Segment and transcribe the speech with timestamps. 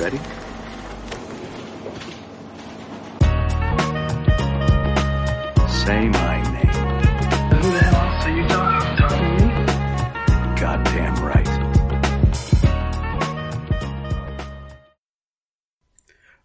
[0.00, 0.20] You ready?
[5.68, 6.74] Say my name.
[7.50, 9.66] Who the hell else are you talking, talking to me?
[10.60, 11.48] Goddamn right.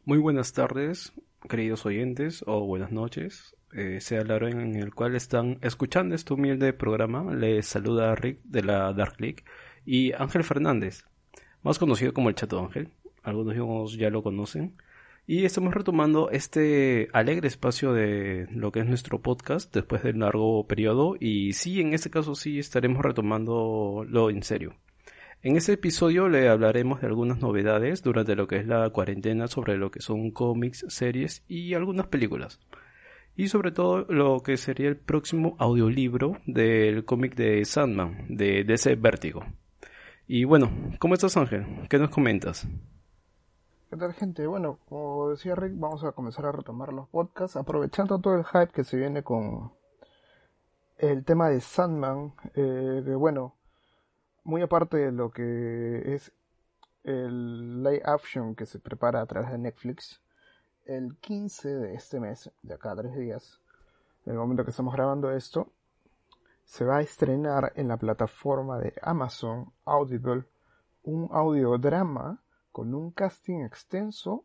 [0.06, 1.14] Muy buenas tardes,
[1.50, 6.34] queridos oyentes, o buenas noches, eh, sea la hora en el cual están escuchando este
[6.34, 7.34] humilde programa.
[7.34, 9.44] Les saluda Rick de la Dark League
[9.86, 11.06] y Ángel Fernández,
[11.64, 12.92] más conocido como el Chato Ángel.
[13.26, 14.74] Algunos ya lo conocen.
[15.28, 20.68] Y estamos retomando este alegre espacio de lo que es nuestro podcast después del largo
[20.68, 21.16] periodo.
[21.20, 24.76] Y sí, en este caso sí estaremos retomando lo en serio.
[25.42, 29.78] En este episodio le hablaremos de algunas novedades durante lo que es la cuarentena sobre
[29.78, 32.60] lo que son cómics, series y algunas películas.
[33.36, 38.96] Y sobre todo lo que sería el próximo audiolibro del cómic de Sandman, de DC
[38.96, 39.44] Vértigo.
[40.28, 41.66] Y bueno, ¿cómo estás Ángel?
[41.90, 42.68] ¿Qué nos comentas?
[43.96, 44.46] ¿Qué tal gente?
[44.46, 48.74] Bueno, como decía Rick, vamos a comenzar a retomar los podcasts, aprovechando todo el hype
[48.74, 49.72] que se viene con
[50.98, 53.56] el tema de Sandman, eh, que bueno,
[54.44, 56.34] muy aparte de lo que es
[57.06, 60.22] el live action que se prepara a través de Netflix,
[60.84, 63.62] el 15 de este mes, de acá a tres días,
[64.26, 65.72] en el momento que estamos grabando esto,
[66.66, 70.44] se va a estrenar en la plataforma de Amazon Audible
[71.04, 72.42] un audiodrama
[72.76, 74.44] con un casting extenso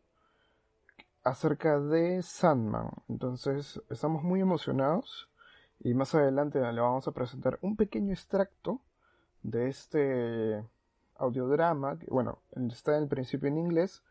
[1.25, 2.91] acerca de Sandman.
[3.09, 5.29] Entonces estamos muy emocionados
[5.81, 8.83] y más adelante le vamos a presentar un pequeño extracto
[9.43, 10.65] de este
[11.17, 11.99] audiodrama.
[12.07, 12.39] Bueno,
[12.71, 14.05] está en el principio en inglés,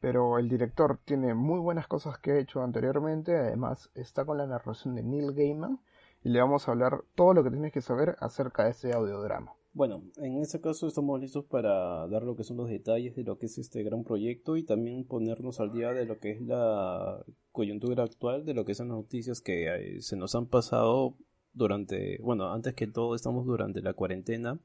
[0.00, 3.38] pero el director tiene muy buenas cosas que ha hecho anteriormente.
[3.38, 5.78] Además está con la narración de Neil Gaiman
[6.24, 9.54] y le vamos a hablar todo lo que tienes que saber acerca de este audiodrama.
[9.74, 13.38] Bueno, en este caso estamos listos para dar lo que son los detalles de lo
[13.38, 17.24] que es este gran proyecto y también ponernos al día de lo que es la
[17.52, 21.16] coyuntura actual, de lo que son las noticias que eh, se nos han pasado
[21.54, 24.60] durante, bueno, antes que todo estamos durante la cuarentena,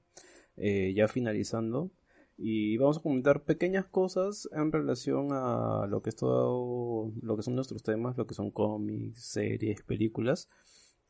[0.57, 1.89] eh, ya finalizando,
[2.37, 7.43] y vamos a comentar pequeñas cosas en relación a lo que es todo, lo que
[7.43, 10.49] son nuestros temas, lo que son cómics, series, películas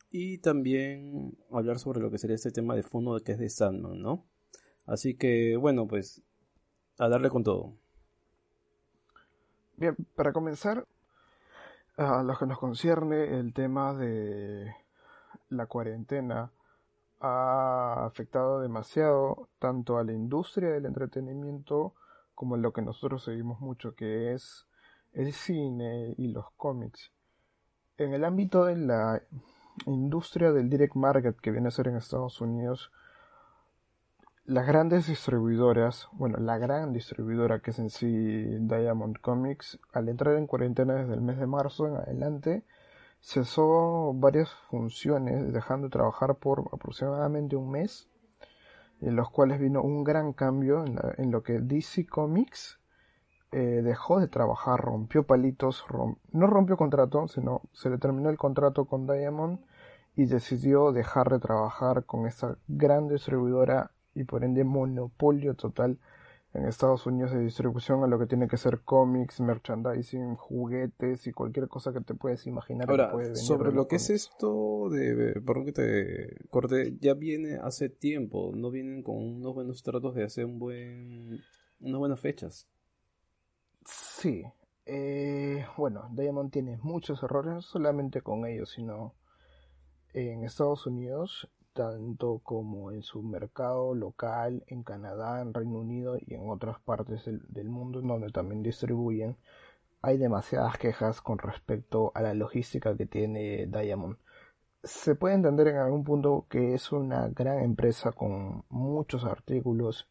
[0.09, 4.01] y también hablar sobre lo que sería este tema de fondo que es de Sandman,
[4.01, 4.25] ¿no?
[4.85, 6.21] Así que, bueno, pues
[6.97, 7.73] a darle con todo.
[9.75, 10.87] Bien, para comenzar,
[11.97, 14.73] a lo que nos concierne, el tema de
[15.49, 16.51] la cuarentena
[17.19, 21.93] ha afectado demasiado tanto a la industria del entretenimiento
[22.35, 24.67] como en lo que nosotros seguimos mucho, que es
[25.13, 27.11] el cine y los cómics.
[27.97, 29.23] En el ámbito de la
[29.85, 32.91] industria del direct market que viene a ser en Estados Unidos,
[34.45, 40.35] las grandes distribuidoras, bueno, la gran distribuidora que es en sí Diamond Comics, al entrar
[40.35, 42.63] en cuarentena desde el mes de marzo en adelante,
[43.19, 48.07] cesó varias funciones, dejando de trabajar por aproximadamente un mes,
[49.01, 52.79] en los cuales vino un gran cambio en, en lo que DC Comics
[53.51, 58.37] eh, dejó de trabajar, rompió palitos, romp no rompió contrato, sino se le terminó el
[58.37, 59.59] contrato con Diamond
[60.15, 65.99] y decidió dejar de trabajar con esta gran distribuidora y por ende monopolio total
[66.53, 71.31] en Estados Unidos de distribución a lo que tiene que ser cómics, merchandising, juguetes y
[71.31, 72.89] cualquier cosa que te puedes imaginar.
[72.89, 77.13] Ahora, que puede venir sobre lo que es esto de, perdón que te corte, ya
[77.13, 81.41] viene hace tiempo, no vienen con unos buenos tratos de hacer un buen,
[81.79, 82.67] unas buenas fechas.
[83.87, 84.43] Sí.
[84.85, 89.15] Eh, bueno, Diamond tiene muchos errores, no solamente con ellos, sino
[90.13, 96.33] en Estados Unidos, tanto como en su mercado local, en Canadá, en Reino Unido y
[96.33, 99.37] en otras partes del, del mundo donde también distribuyen.
[100.01, 104.17] Hay demasiadas quejas con respecto a la logística que tiene Diamond.
[104.83, 110.09] Se puede entender en algún punto que es una gran empresa con muchos artículos,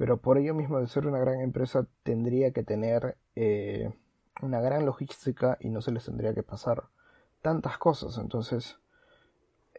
[0.00, 3.92] pero por ello mismo de ser una gran empresa tendría que tener eh,
[4.40, 6.84] una gran logística y no se les tendría que pasar
[7.42, 8.16] tantas cosas.
[8.16, 8.78] Entonces,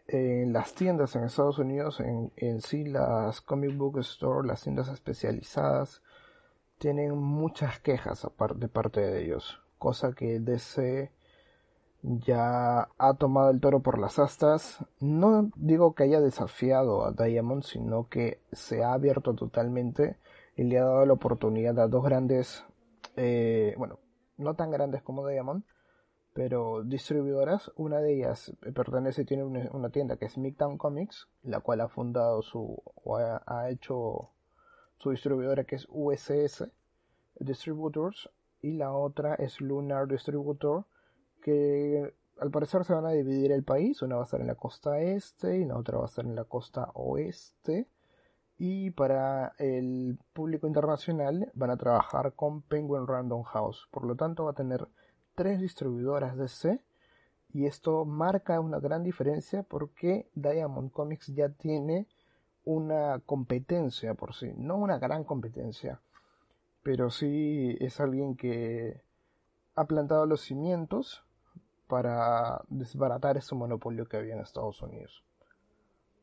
[0.06, 4.86] en las tiendas en Estados Unidos, en, en sí las comic book store, las tiendas
[4.86, 6.02] especializadas,
[6.78, 11.10] tienen muchas quejas de parte de ellos, cosa que DC
[12.02, 14.84] ya ha tomado el toro por las astas.
[15.00, 20.18] No digo que haya desafiado a Diamond, sino que se ha abierto totalmente
[20.56, 22.64] y le ha dado la oportunidad a dos grandes,
[23.16, 23.98] eh, bueno,
[24.36, 25.64] no tan grandes como Diamond,
[26.34, 27.70] pero distribuidoras.
[27.76, 32.42] Una de ellas pertenece, tiene una, tienda que es Midtown Comics, la cual ha fundado
[32.42, 32.82] su,
[33.18, 34.30] ha, ha hecho
[34.98, 36.68] su distribuidora que es USS
[37.38, 40.84] Distributors, y la otra es Lunar Distributor,
[41.42, 44.54] que al parecer se van a dividir el país, una va a estar en la
[44.54, 47.86] costa este y la otra va a estar en la costa oeste.
[48.58, 53.88] Y para el público internacional van a trabajar con Penguin Random House.
[53.90, 54.88] Por lo tanto va a tener
[55.34, 56.80] tres distribuidoras DC.
[57.54, 62.06] Y esto marca una gran diferencia porque Diamond Comics ya tiene
[62.64, 64.52] una competencia por sí.
[64.56, 66.00] No una gran competencia.
[66.82, 69.02] Pero sí es alguien que
[69.74, 71.24] ha plantado los cimientos
[71.92, 75.22] para desbaratar ese monopolio que había en Estados Unidos.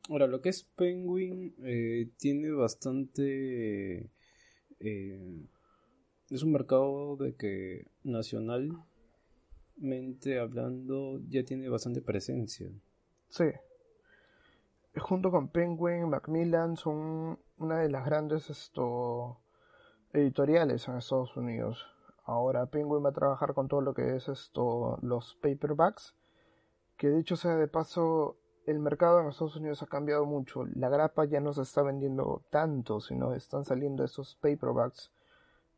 [0.08, 4.10] Ahora, lo que es Penguin eh, tiene bastante...
[4.80, 5.46] eh,
[6.28, 8.80] es un mercado de que nacionalmente
[10.40, 12.68] hablando ya tiene bastante presencia.
[13.28, 13.44] Sí.
[14.96, 19.38] Junto con Penguin, Macmillan son una de las grandes esto,
[20.12, 21.86] editoriales en Estados Unidos.
[22.24, 26.14] Ahora Penguin va a trabajar con todo lo que es esto, los paperbacks.
[26.96, 28.36] Que dicho sea de paso,
[28.66, 30.64] el mercado en Estados Unidos ha cambiado mucho.
[30.74, 35.10] La grapa ya no se está vendiendo tanto, sino están saliendo esos paperbacks,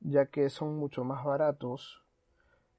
[0.00, 2.02] ya que son mucho más baratos.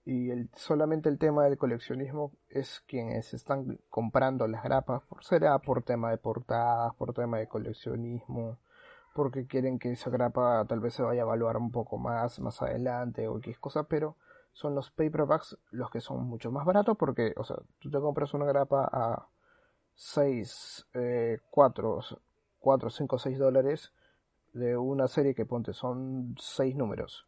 [0.05, 5.81] Y solamente el tema del coleccionismo es quienes están comprando las grapas, por, será por
[5.81, 8.57] tema de portadas, por tema de coleccionismo,
[9.13, 12.61] porque quieren que esa grapa tal vez se vaya a evaluar un poco más más
[12.61, 14.17] adelante o X cosa, pero
[14.53, 18.33] son los paperbacks los que son mucho más baratos porque, o sea, tú te compras
[18.33, 19.27] una grapa a
[19.95, 21.99] 6, eh, 4,
[22.59, 23.93] 4, 5, 6 dólares
[24.53, 27.27] de una serie que ponte son 6 números.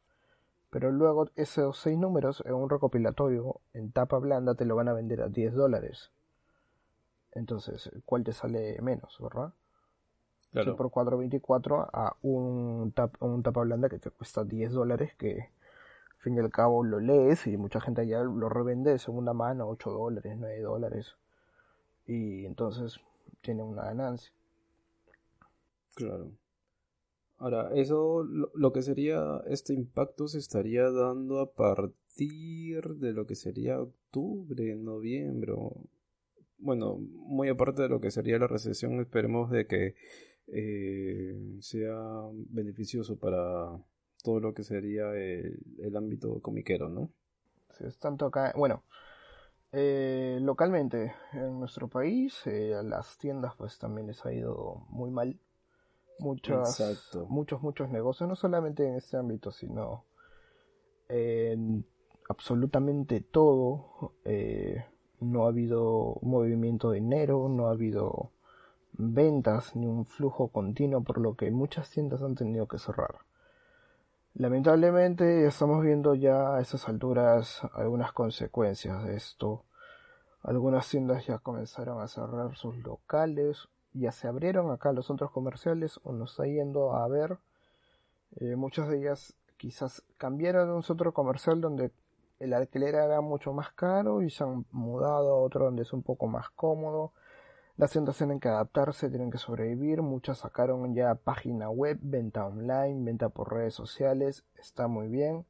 [0.69, 4.93] Pero luego esos 6 números en un recopilatorio en tapa blanda te lo van a
[4.93, 6.11] vender a 10 dólares.
[7.31, 9.53] Entonces, ¿cuál te sale menos, verdad?
[10.63, 15.49] Sí, por 4.24 a un, tap, un tapa blanda que te cuesta 10 dólares que
[16.11, 19.33] al fin y al cabo lo lees y mucha gente ya lo revende de segunda
[19.33, 21.15] mano 8 dólares, 9 dólares
[22.07, 22.99] y entonces
[23.41, 24.31] tiene una ganancia.
[25.95, 26.31] Claro.
[27.37, 33.25] Ahora, eso, lo, lo, que sería, este impacto se estaría dando a partir de lo
[33.25, 35.53] que sería octubre, noviembre.
[36.57, 39.95] Bueno, muy aparte de lo que sería la recesión, esperemos de que
[40.47, 41.95] eh, sea
[42.49, 43.77] beneficioso para
[44.23, 47.09] todo lo que sería el, el ámbito comiquero, ¿no?
[47.77, 48.83] Sí, es tanto acá, bueno,
[49.77, 55.11] eh, localmente en nuestro país, eh, a las tiendas pues también les ha ido muy
[55.11, 55.37] mal.
[56.17, 57.25] Muchas, Exacto.
[57.27, 60.05] muchos, muchos negocios, no solamente en este ámbito, sino
[61.09, 61.85] en
[62.29, 64.13] absolutamente todo.
[64.23, 64.85] Eh,
[65.19, 68.31] no ha habido movimiento de dinero, no ha habido
[68.97, 73.19] ventas ni un flujo continuo, por lo que muchas tiendas han tenido que cerrar.
[74.33, 79.63] Lamentablemente estamos viendo ya a esas alturas algunas consecuencias de esto.
[80.43, 85.99] Algunas tiendas ya comenzaron a cerrar sus locales, ya se abrieron acá los centros comerciales
[86.03, 87.37] o nos está yendo a ver.
[88.35, 91.91] Eh, muchas de ellas quizás cambiaron de un centro comercial donde
[92.39, 96.03] el alquiler era mucho más caro y se han mudado a otro donde es un
[96.03, 97.13] poco más cómodo.
[97.77, 100.01] Las tiendas tienen que adaptarse, tienen que sobrevivir.
[100.01, 104.45] Muchas sacaron ya página web, venta online, venta por redes sociales.
[104.57, 105.45] Está muy bien.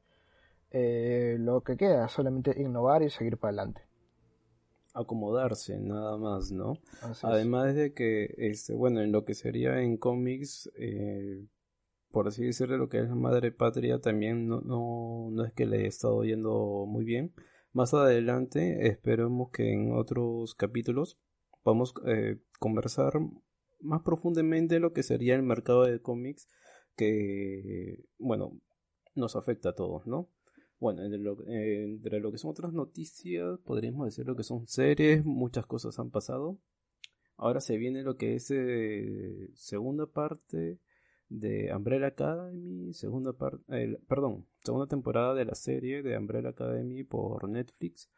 [0.72, 3.82] Eh, lo que queda es solamente innovar y seguir para adelante.
[4.92, 6.78] Acomodarse, nada más, ¿no?
[7.02, 11.44] Así Además de que, este, bueno, en lo que sería en cómics, eh,
[12.10, 15.66] por así decirlo, lo que es la madre patria también no, no, no es que
[15.66, 17.32] le haya estado yendo muy bien.
[17.72, 21.20] Más adelante, esperemos que en otros capítulos
[21.72, 23.12] a eh, conversar
[23.80, 26.48] más profundamente lo que sería el mercado de cómics
[26.96, 28.60] que, bueno,
[29.14, 30.30] nos afecta a todos, ¿no?
[30.78, 35.24] Bueno, entre lo, entre lo que son otras noticias, podríamos decir lo que son series,
[35.24, 36.58] muchas cosas han pasado.
[37.36, 40.80] Ahora se viene lo que es eh, segunda parte
[41.28, 47.04] de Umbrella Academy, segunda parte, eh, perdón, segunda temporada de la serie de Umbrella Academy
[47.04, 48.10] por Netflix.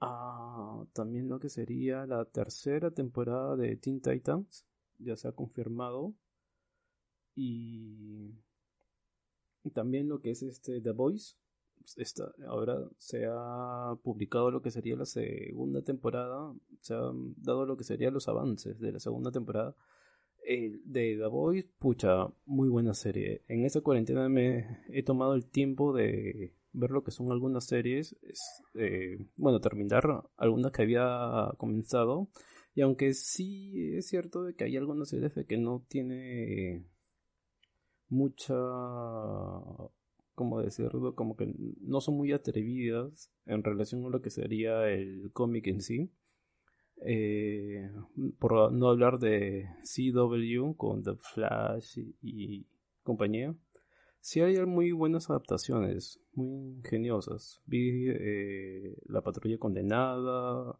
[0.00, 4.64] Ah, también lo que sería la tercera temporada de Teen Titans,
[4.98, 6.14] ya se ha confirmado.
[7.34, 8.34] Y,
[9.74, 11.36] también lo que es este The Voice.
[11.96, 17.76] Está, ahora se ha publicado lo que sería la segunda temporada, se han dado lo
[17.76, 19.74] que serían los avances de la segunda temporada.
[20.44, 23.42] El de The Voice, pucha, muy buena serie.
[23.48, 28.16] En esa cuarentena me he tomado el tiempo de ver lo que son algunas series,
[28.22, 32.28] es, eh, bueno, terminar algunas que había comenzado.
[32.74, 36.84] Y aunque sí es cierto de que hay algunas series que no tiene
[38.08, 38.54] mucha,
[40.34, 45.30] como decirlo, como que no son muy atrevidas en relación a lo que sería el
[45.32, 46.10] cómic en sí.
[47.00, 47.90] Eh,
[48.38, 52.66] por no hablar de CW con The Flash y
[53.04, 53.54] compañía
[54.28, 57.62] sí hay muy buenas adaptaciones, muy ingeniosas.
[57.64, 60.78] Vi eh, La Patrulla Condenada,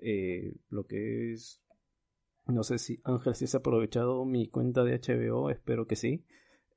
[0.00, 1.60] eh, lo que es...
[2.46, 6.24] No sé si Ángel si has aprovechado mi cuenta de HBO, espero que sí.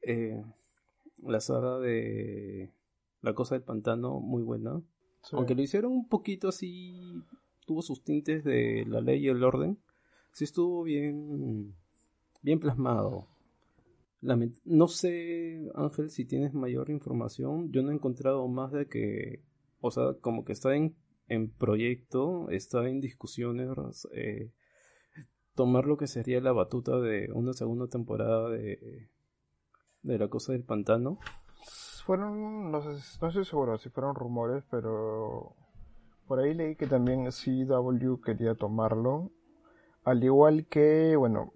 [0.02, 0.44] Eh,
[1.22, 2.72] la saga de
[3.22, 4.82] La Cosa del Pantano, muy buena.
[5.22, 5.36] Sí.
[5.36, 7.22] Aunque lo hicieron un poquito así,
[7.68, 9.78] tuvo sus tintes de la ley y el orden.
[10.32, 11.76] Sí estuvo bien,
[12.42, 13.28] bien plasmado.
[14.22, 17.72] No sé, Ángel, si tienes mayor información.
[17.72, 19.44] Yo no he encontrado más de que,
[19.80, 20.96] o sea, como que está en,
[21.28, 23.70] en proyecto, está en discusiones,
[24.14, 24.52] eh,
[25.56, 29.10] tomar lo que sería la batuta de una segunda temporada de,
[30.02, 31.20] de La Cosa del Pantano.
[32.06, 35.56] Fueron, no sé, no estoy seguro si fueron rumores, pero
[36.28, 39.32] por ahí leí que también CW quería tomarlo.
[40.04, 41.54] Al igual que, bueno,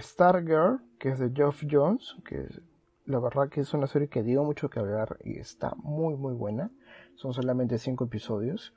[0.00, 2.60] Stargirl, que es de Geoff Jones, que es-
[3.06, 6.32] la verdad que es una serie que dio mucho que hablar y está muy muy
[6.34, 6.70] buena.
[7.16, 8.72] Son solamente cinco episodios.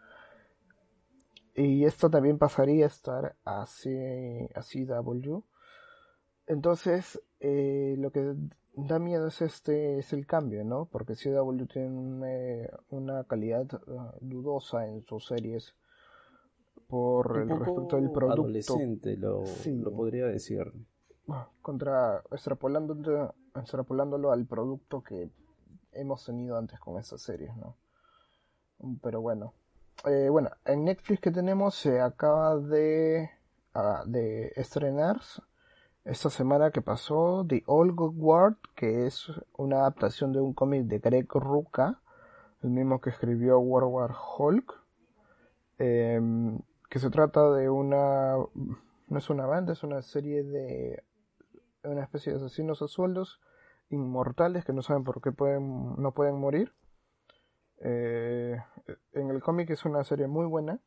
[1.55, 5.41] Y esto también pasaría a estar a, C- a CW.
[6.45, 8.35] Entonces, eh, lo que
[8.75, 10.85] da miedo es este es el cambio, ¿no?
[10.85, 15.73] Porque CW tiene una, una calidad uh, dudosa en sus series
[16.87, 19.75] por el respecto del producto adolescente, lo, Sí.
[19.75, 20.71] lo podría decir.
[21.61, 25.29] Contra extrapolándolo, extrapolándolo al producto que
[25.91, 27.75] hemos tenido antes con estas series, ¿no?
[29.01, 29.53] Pero bueno,
[30.05, 33.29] Eh, bueno, en Netflix que tenemos se acaba de,
[33.73, 35.19] ah, de estrenar
[36.05, 40.99] esta semana que pasó The Old World, que es una adaptación de un cómic de
[40.99, 41.99] Greg Rucka,
[42.61, 44.73] el mismo que escribió World War Hulk,
[45.79, 51.03] em, que se trata de una, no es una banda, es una serie de,
[51.89, 53.39] una especie de asesinos a sueldos
[53.89, 56.73] inmortales que no saben por qué pueden, no pueden morir.
[57.79, 58.57] Eh,
[59.13, 60.79] en el cómic es una serie muy buena.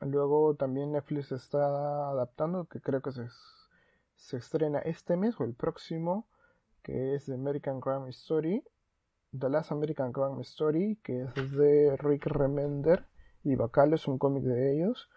[0.00, 3.26] Luego también Netflix está adaptando, que creo que se,
[4.16, 6.28] se estrena este mes o el próximo,
[6.82, 8.64] que es The American Crime Story.
[9.38, 13.06] The Last American Crime Story, que es de Rick Remender
[13.42, 15.08] y Bacalo, es un cómic de ellos,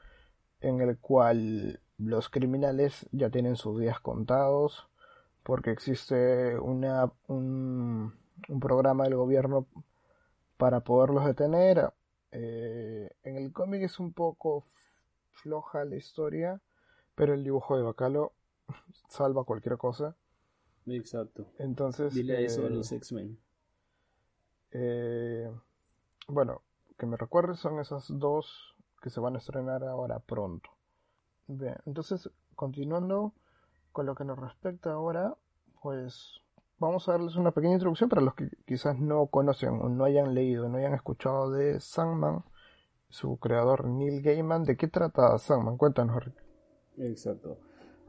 [0.61, 4.89] en el cual los criminales ya tienen sus días contados,
[5.45, 8.11] porque existe una, un,
[8.49, 9.67] un programa del gobierno
[10.57, 11.93] para poderlos detener.
[12.31, 14.63] Eh, en el cómic es un poco
[15.33, 16.59] floja la historia,
[17.13, 18.33] pero el dibujo de Bacalo
[19.07, 20.15] salva cualquier cosa.
[20.87, 21.45] Exacto.
[21.59, 23.37] Entonces, Dile eso a eh, los X-Men.
[24.71, 25.51] eh,
[26.27, 26.63] bueno,
[26.97, 30.71] que me recuerde son esas dos que se van a estrenar ahora pronto.
[31.45, 33.31] Bien, entonces, continuando
[33.95, 35.37] con lo que nos respecta ahora,
[35.81, 36.41] pues
[36.79, 40.35] vamos a darles una pequeña introducción para los que quizás no conocen o no hayan
[40.35, 42.43] leído, no hayan escuchado de Sandman,
[43.07, 44.65] su creador Neil Gaiman.
[44.65, 45.77] ¿De qué trata Sandman?
[45.77, 46.35] Cuéntanos, Rick.
[46.97, 47.57] Exacto.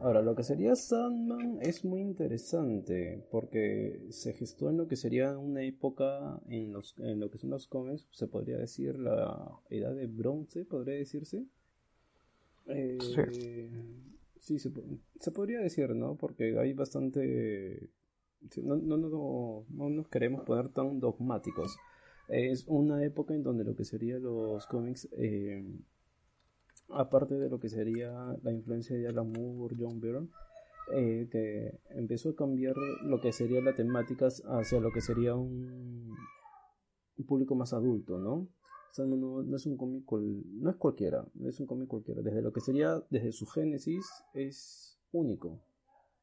[0.00, 5.38] Ahora, lo que sería Sandman es muy interesante porque se gestó en lo que sería
[5.38, 9.94] una época en, los, en lo que son los cómics, se podría decir la edad
[9.94, 11.46] de bronce, podría decirse.
[12.66, 13.70] Eh, sí,
[14.58, 14.82] se, po-
[15.20, 16.16] se podría decir, ¿no?
[16.16, 17.90] Porque hay bastante...
[18.50, 21.76] sí, No, no, no, no, no nos queremos poner tan dogmáticos.
[22.28, 25.08] Es una época en donde lo que serían los cómics...
[25.12, 25.64] eh,
[26.88, 28.12] aparte de lo que sería
[28.42, 30.28] la influencia de Alan Moore, John Byrne,
[30.94, 36.14] eh, que empezó a cambiar lo que sería la temática hacia lo que sería un
[37.26, 38.48] público más adulto, ¿no?
[38.98, 42.22] No, no- es un cómic, no es cualquiera, es un cómic cualquiera.
[42.22, 45.60] Desde lo que sería, desde su génesis, es único.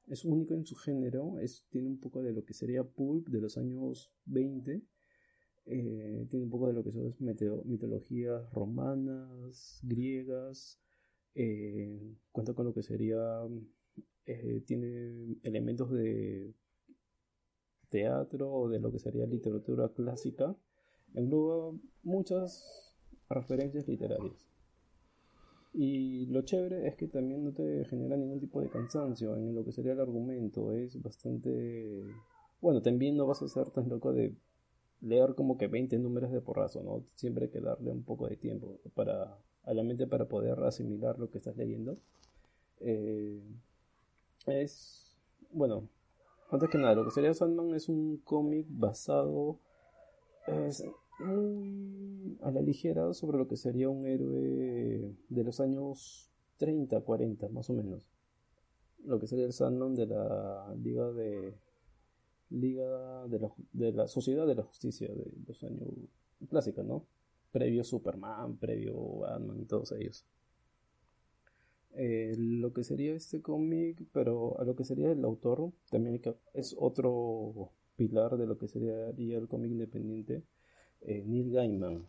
[0.07, 3.41] Es único en su género, es, tiene un poco de lo que sería pulp de
[3.41, 4.81] los años 20.
[5.65, 10.79] Eh, tiene un poco de lo que son mitologías romanas, griegas.
[11.35, 13.19] eh, cuenta con lo que sería.
[14.25, 16.53] eh, tiene elementos de
[17.89, 20.53] teatro o de lo que sería literatura clásica.
[21.13, 22.93] Engloba muchas
[23.29, 24.45] referencias literarias.
[25.73, 29.65] Y lo chévere es que también no te genera ningún tipo de cansancio en lo
[29.65, 30.71] que sería el argumento.
[30.71, 32.03] Es bastante...
[32.61, 34.35] Bueno, también no vas a ser tan loco de
[35.01, 37.03] leer como que 20 números de porrazo, ¿no?
[37.15, 41.17] Siempre hay que darle un poco de tiempo para, a la mente para poder asimilar
[41.17, 41.97] lo que estás leyendo.
[42.79, 43.41] Eh,
[44.45, 45.17] es...
[45.51, 45.89] Bueno,
[46.51, 49.59] antes que nada, lo que sería Sandman es un cómic basado...
[50.45, 50.83] Es
[51.19, 57.49] muy a la ligera sobre lo que sería un héroe de los años 30, 40,
[57.49, 58.07] más o menos.
[59.05, 61.55] Lo que sería el Sandman de la Liga de
[62.49, 65.89] Liga de la, de la Sociedad de la Justicia de los años
[66.49, 67.05] clásica, ¿no?
[67.51, 70.25] Previo Superman, previo Batman y todos ellos.
[71.95, 76.19] Eh, lo que sería este cómic, pero a lo que sería el autor, también
[76.53, 80.43] es otro pilar de lo que sería el cómic independiente,
[81.05, 82.05] eh, Neil Gaiman.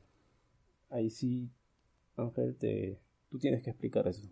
[0.90, 1.48] Ahí sí,
[2.16, 2.98] Ángel, te,
[3.30, 4.28] tú tienes que explicar eso.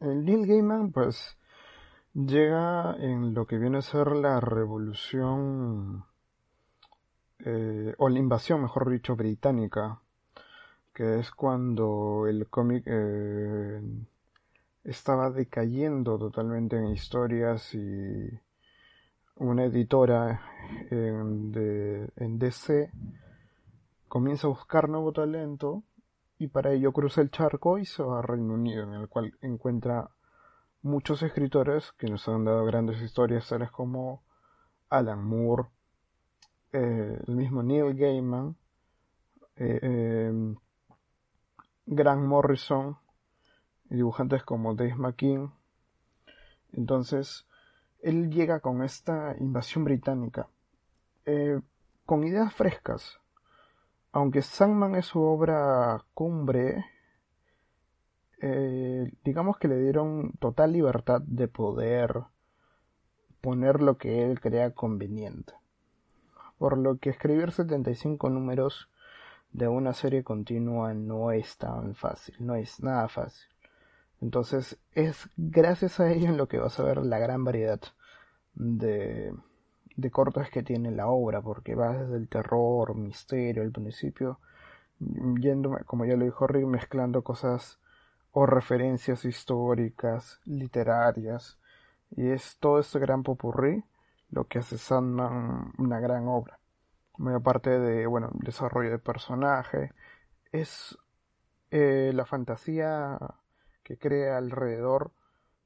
[0.00, 1.36] El Neil Gaiman, pues,
[2.14, 6.04] llega en lo que viene a ser la revolución,
[7.40, 10.00] eh, o la invasión, mejor dicho, británica,
[10.94, 13.80] que es cuando el cómic eh,
[14.84, 18.28] estaba decayendo totalmente en historias y
[19.36, 20.40] una editora
[20.90, 22.90] de- en DC
[24.08, 25.82] comienza a buscar nuevo talento
[26.38, 29.36] y para ello cruza el charco y se va a Reino Unido, en el cual
[29.40, 30.10] encuentra
[30.82, 34.22] muchos escritores que nos han dado grandes historias, tales como
[34.88, 35.64] Alan Moore,
[36.72, 38.56] eh, el mismo Neil Gaiman,
[39.56, 40.54] eh, eh,
[41.86, 42.96] Grant Morrison,
[43.84, 45.52] dibujantes como Dave McKean.
[46.72, 47.46] Entonces,
[48.00, 50.48] él llega con esta invasión británica,
[52.06, 53.20] con ideas frescas,
[54.18, 56.84] aunque Sandman es su obra cumbre,
[58.40, 62.24] eh, digamos que le dieron total libertad de poder
[63.40, 65.54] poner lo que él crea conveniente.
[66.58, 68.88] Por lo que escribir 75 números
[69.52, 73.48] de una serie continua no es tan fácil, no es nada fácil.
[74.20, 77.80] Entonces es gracias a ello en lo que vas a ver la gran variedad
[78.54, 79.32] de,
[79.98, 84.38] de cortes que tiene la obra, porque va desde el terror, misterio, al principio,
[85.40, 87.80] yendo, como ya lo dijo Rick, mezclando cosas
[88.30, 91.58] o referencias históricas, literarias,
[92.12, 93.82] y es todo este gran popurrí
[94.30, 96.60] lo que hace Sandman una gran obra.
[97.16, 99.92] Muy aparte de, bueno, desarrollo de personaje,
[100.52, 100.96] es
[101.72, 103.18] eh, la fantasía
[103.82, 105.10] que crea alrededor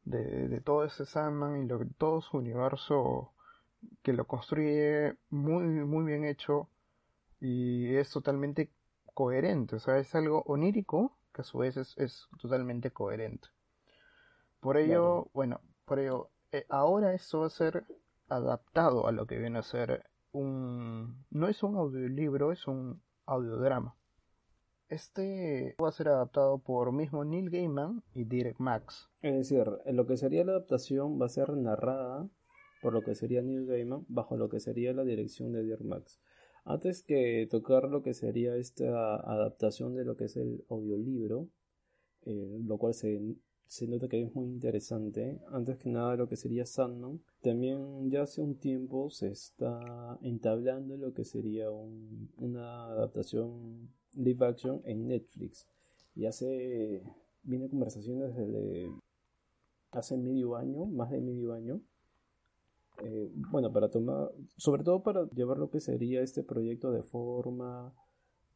[0.04, 3.32] de, todo ese Sandman y lo, todo su universo
[4.02, 6.68] que lo construye muy, muy bien hecho
[7.40, 8.70] y es totalmente
[9.14, 13.48] coherente, o sea, es algo onírico que a su vez es, es totalmente coherente.
[14.60, 14.92] Por ello,
[15.24, 15.30] Claro.
[15.34, 17.84] bueno, por ello, eh, ahora esto va a ser
[18.28, 21.24] adaptado a lo que viene a ser un...
[21.30, 23.96] no es un audiolibro, es un audiodrama.
[24.88, 29.08] Este va a ser adaptado por mismo Neil Gaiman y Dirk Max.
[29.22, 32.28] Es decir, lo que sería la adaptación va a ser narrada
[32.82, 36.18] por lo que sería Neil Gaiman bajo lo que sería la dirección de Dirk Max.
[36.64, 41.48] Antes que tocar lo que sería esta adaptación de lo que es el audiolibro,
[42.24, 43.20] eh, lo cual se,
[43.66, 48.22] se nota que es muy interesante, antes que nada lo que sería Sandman, también ya
[48.22, 55.06] hace un tiempo se está entablando lo que sería un- una adaptación live action en
[55.08, 55.66] Netflix.
[56.14, 57.02] Y hace,
[57.44, 58.88] viene conversaciones desde
[59.92, 61.80] hace medio año, más de medio año,
[63.04, 67.92] eh, bueno, para tomar, sobre todo para llevar lo que sería este proyecto de forma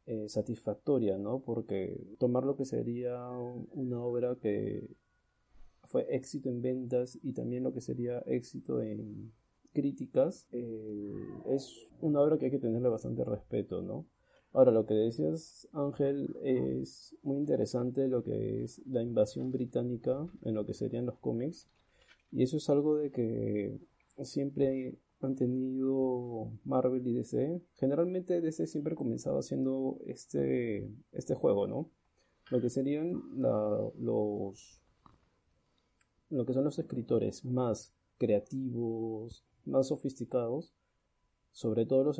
[0.05, 1.39] eh, satisfactoria, ¿no?
[1.39, 4.89] Porque tomar lo que sería una obra que
[5.83, 9.31] fue éxito en ventas y también lo que sería éxito en
[9.73, 11.13] críticas, eh,
[11.47, 14.05] es una obra que hay que tenerle bastante respeto, ¿no?
[14.53, 20.55] Ahora, lo que decías, Ángel, es muy interesante lo que es la invasión británica en
[20.55, 21.67] lo que serían los cómics.
[22.31, 23.77] Y eso es algo de que
[24.23, 27.61] siempre han tenido Marvel y DC.
[27.75, 31.89] Generalmente DC siempre comenzaba haciendo este, este juego, ¿no?
[32.51, 33.21] Lo que serían
[33.99, 34.81] los
[36.29, 40.73] lo que son los escritores más creativos, más sofisticados,
[41.51, 42.19] sobre todo los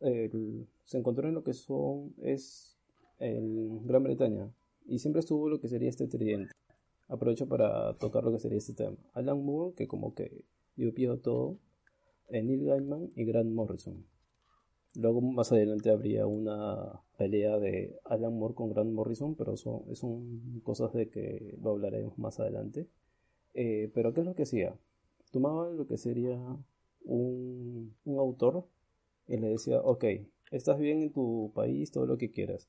[0.00, 2.76] el- se encontró en lo que son es
[3.18, 4.50] en Gran Bretaña
[4.86, 6.52] y siempre estuvo lo que sería este tridente.
[7.08, 8.96] Aprovecho para tocar lo que sería este tema.
[9.12, 10.44] Alan Moore, que como que
[10.76, 11.58] a todo,
[12.28, 14.04] eh, Neil Gaiman y Grant Morrison.
[14.96, 20.60] Luego más adelante habría una pelea de Alan Moore con Grant Morrison, pero son, son
[20.62, 22.88] cosas de que lo hablaremos más adelante.
[23.54, 24.78] Eh, pero ¿qué es lo que hacía?
[25.32, 26.38] Tomaba lo que sería
[27.04, 28.66] un, un autor
[29.26, 30.04] y le decía, ok,
[30.50, 32.68] estás bien en tu país, todo lo que quieras.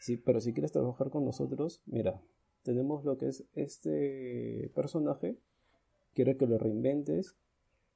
[0.00, 2.22] Sí, pero si quieres trabajar con nosotros, mira,
[2.62, 5.38] tenemos lo que es este personaje,
[6.14, 7.36] quiero que lo reinventes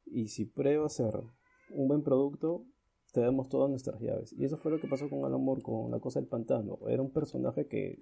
[0.07, 1.15] y si pruebas ser
[1.71, 2.65] un buen producto,
[3.13, 4.33] te damos todas nuestras llaves.
[4.33, 6.79] Y eso fue lo que pasó con Alan con La Cosa del Pantano.
[6.89, 7.99] Era un personaje que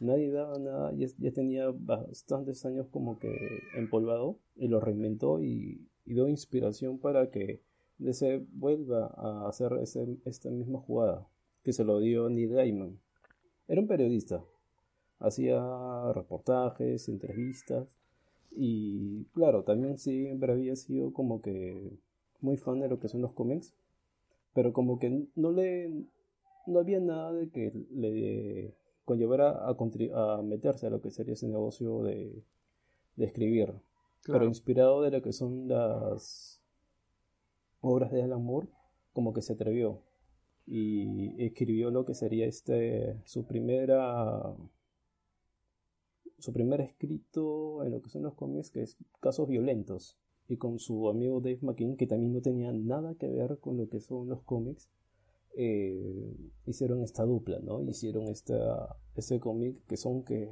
[0.00, 3.34] nadie daba nada, ya, ya tenía bastantes años como que
[3.76, 7.62] empolvado y lo reinventó y, y dio inspiración para que
[7.98, 11.28] DC vuelva a hacer ese, esta misma jugada
[11.62, 13.00] que se lo dio Neil Gaiman.
[13.68, 14.44] Era un periodista,
[15.18, 15.62] hacía
[16.12, 18.01] reportajes, entrevistas
[18.56, 21.98] y claro, también siempre había sido como que
[22.40, 23.74] muy fan de lo que son los cómics,
[24.54, 25.90] pero como que no le
[26.66, 31.48] no había nada de que le conllevara a, a meterse a lo que sería ese
[31.48, 32.44] negocio de,
[33.16, 33.72] de escribir,
[34.26, 36.60] pero inspirado de lo que son las
[37.80, 38.68] obras de Alan Moore,
[39.12, 40.00] como que se atrevió
[40.66, 44.54] y escribió lo que sería este su primera
[46.42, 50.78] su primer escrito en lo que son los cómics que es Casos Violentos y con
[50.78, 54.28] su amigo Dave McKean que también no tenía nada que ver con lo que son
[54.28, 54.90] los cómics
[55.56, 60.50] eh, hicieron esta dupla no hicieron esta este cómic que son que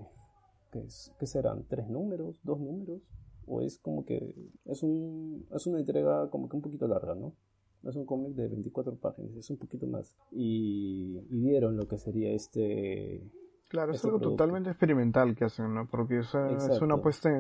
[0.71, 3.03] que, serán tres números dos números
[3.47, 7.35] o es como que es un es una entrega como que un poquito larga no
[7.83, 10.17] no es un cómic de 24 páginas, es un poquito más.
[10.31, 13.23] Y, y dieron lo que sería este...
[13.71, 14.37] Claro, es este algo producto.
[14.43, 15.87] totalmente experimental que hacen, ¿no?
[15.87, 17.31] Porque o sea, es una apuesta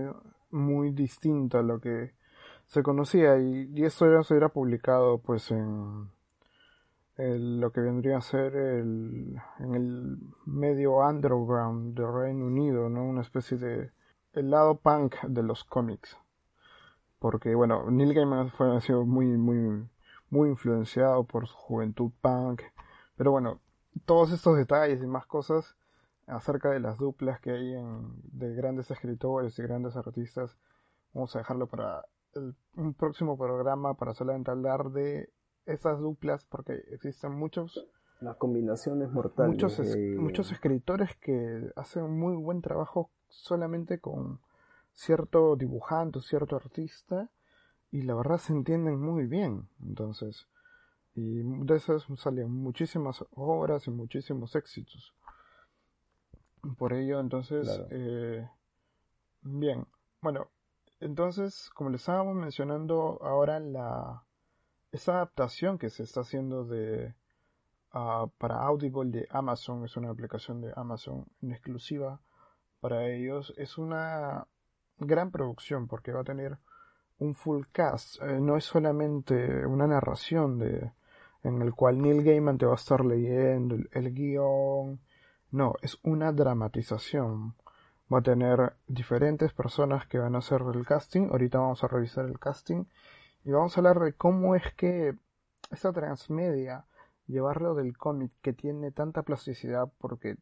[0.51, 2.15] muy distinta a lo que
[2.67, 6.09] se conocía y, y esto ya se hubiera publicado pues en
[7.17, 13.05] el- lo que vendría a ser el, en el medio underground del Reino Unido, ¿no?
[13.05, 13.91] Una especie de
[14.33, 16.17] el lado punk de los cómics.
[17.19, 19.87] Porque, bueno, Neil Gaiman fue, ha sido muy, muy,
[20.31, 22.63] muy influenciado por su juventud punk.
[23.17, 23.61] Pero bueno,
[24.07, 25.77] todos estos detalles y más cosas
[26.31, 30.57] acerca de las duplas que hay en, de grandes escritores y grandes artistas,
[31.13, 35.31] vamos a dejarlo para el- un próximo programa para solamente hablar de
[35.67, 37.87] esas duplas porque existen muchos
[38.21, 39.53] Las combinaciones mortales.
[39.53, 44.41] muchos, es- de- muchos escritores que hacen muy buen trabajo solamente con
[44.93, 47.31] cierto dibujante cierto artista
[47.91, 49.69] y la verdad se entienden muy bien.
[49.83, 50.49] Entonces,
[51.15, 55.13] y de esas salen muchísimas obras y muchísimos éxitos.
[56.79, 57.87] Por ello, entonces, Claro.
[57.91, 58.49] eh,
[59.43, 59.87] bien,
[60.21, 60.49] bueno,
[61.01, 64.25] entonces, como les estábamos mencionando ahora, la
[64.93, 67.15] esa adaptación que se está haciendo de
[67.93, 72.21] ah, para Audible de Amazon, es una aplicación de Amazon en exclusiva
[72.81, 74.47] para ellos, es una
[74.99, 76.59] gran producción porque va a tener
[77.19, 80.93] un full cast, eh, no es solamente una narración de
[81.43, 85.01] en el cual Neil Gaiman te va a estar leyendo el, el guion,
[85.53, 87.55] no, es una dramatización.
[88.13, 91.29] Va a tener diferentes personas que van a hacer el casting.
[91.31, 92.85] Ahorita vamos a revisar el casting
[93.45, 95.17] y vamos a hablar de cómo es que
[95.71, 96.85] esta transmedia,
[97.27, 100.37] llevarlo del cómic que tiene tanta plasticidad porque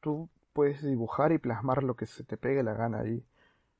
[0.00, 3.24] tú puedes dibujar y plasmar lo que se te pegue la gana ahí.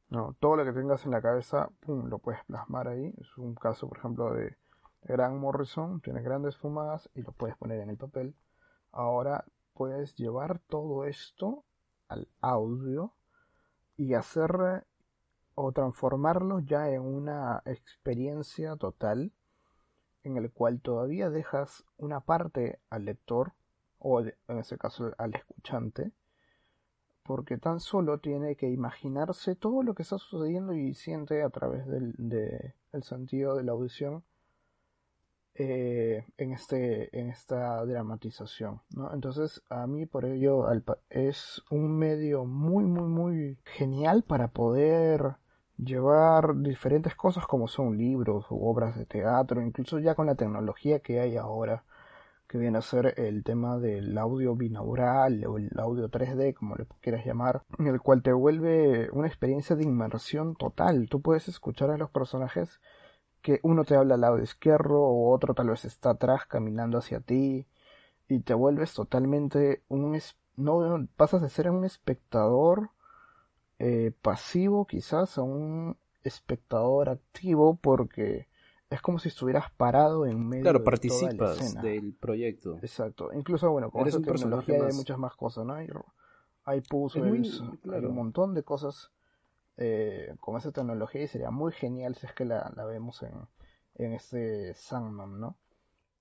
[0.08, 3.14] No, todo lo que tengas en la cabeza, pum, lo puedes plasmar ahí.
[3.20, 4.56] Es un caso, por ejemplo, de
[5.02, 8.34] Grant Morrison, tiene grandes fumadas y lo puedes poner en el papel.
[8.92, 11.64] Ahora puedes llevar todo esto
[12.08, 13.12] al audio
[13.96, 14.86] y hacer
[15.54, 19.32] o transformarlo ya en una experiencia total
[20.22, 23.52] en el cual todavía dejas una parte al lector
[23.98, 26.12] o en ese caso al escuchante
[27.24, 31.86] porque tan solo tiene que imaginarse todo lo que está sucediendo y siente a través
[31.86, 34.22] del de, sentido de la audición
[35.56, 39.12] eh, en este en esta dramatización ¿no?
[39.14, 40.66] entonces a mí por ello
[41.10, 45.36] es un medio muy muy muy genial para poder
[45.76, 51.00] llevar diferentes cosas como son libros u obras de teatro incluso ya con la tecnología
[51.00, 51.84] que hay ahora
[52.48, 56.86] que viene a ser el tema del audio binaural o el audio 3D, como le
[57.00, 61.08] quieras llamar, en el cual te vuelve una experiencia de inmersión total.
[61.08, 62.80] Tú puedes escuchar a los personajes
[63.44, 67.20] que uno te habla al lado izquierdo o otro tal vez está atrás caminando hacia
[67.20, 67.66] ti
[68.28, 70.18] y te vuelves totalmente un
[70.56, 72.90] no pasas de ser un espectador
[73.78, 78.48] eh, pasivo quizás a un espectador activo porque
[78.90, 81.82] es como si estuvieras parado en medio Claro, de toda la participas escena.
[81.82, 82.78] del proyecto.
[82.82, 83.30] Exacto.
[83.34, 84.96] Incluso, bueno, con esa tecnología hay más.
[84.96, 85.74] muchas más cosas, ¿no?
[85.74, 85.88] Hay,
[86.66, 89.10] hay puzzles, muy- hay un montón de cosas
[89.76, 93.32] eh, con esa tecnología y sería muy genial si es que la, la vemos en,
[93.96, 95.56] en este Sandman, ¿no?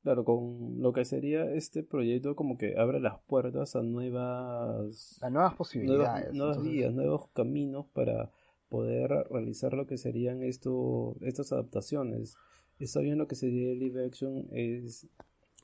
[0.02, 5.30] Claro, con lo que sería este proyecto como que abre las puertas a nuevas A
[5.30, 6.34] nuevas posibilidades.
[6.34, 8.30] nuevas entonces- vías, nuevos caminos para
[8.70, 12.36] poder realizar lo que serían esto, estas adaptaciones.
[12.80, 15.08] Está bien lo que sería el live action, es,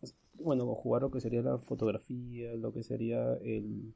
[0.02, 3.94] es- bueno, jugar lo que sería la fotografía, lo que sería el,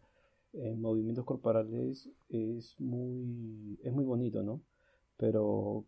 [0.54, 4.62] eh, movimientos corporales, es muy, es muy bonito, ¿no?
[5.18, 5.86] Pero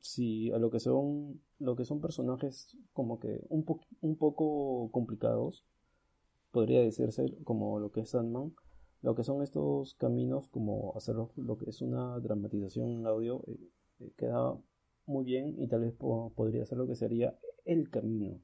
[0.00, 4.90] si a lo que son, lo que son personajes como que un, po- un poco
[4.92, 5.64] complicados,
[6.50, 8.54] podría decirse como lo que es Sandman,
[9.02, 13.58] lo que son estos caminos como hacer lo, que es una dramatización en audio eh,
[14.00, 14.56] eh, queda
[15.06, 18.40] muy bien y tal vez po- podría ser lo que sería el camino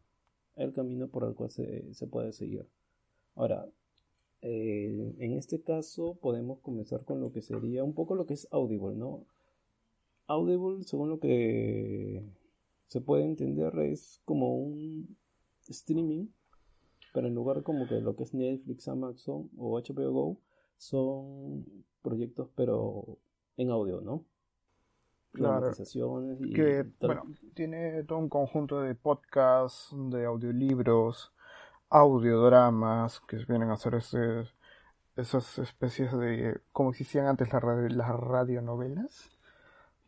[0.57, 2.67] el camino por el cual se, se puede seguir
[3.37, 3.67] ahora
[4.43, 8.47] eh, en este caso podemos comenzar con lo que sería un poco lo que es
[8.51, 9.27] Audible no
[10.27, 12.25] Audible según lo que
[12.87, 15.17] se puede entender es como un
[15.69, 16.29] streaming
[17.13, 20.41] pero en lugar como que lo que es Netflix, Amazon o HBO Go
[20.77, 21.65] son
[22.03, 23.19] proyectos pero
[23.57, 24.25] en audio, ¿no?
[25.33, 25.73] Claro.
[26.41, 27.25] Y que bueno
[27.55, 31.33] tiene todo un conjunto de podcasts, de audiolibros,
[31.91, 33.95] audiodramas que vienen a ser
[35.17, 39.31] esas especies de como existían antes las, radio- las radionovelas,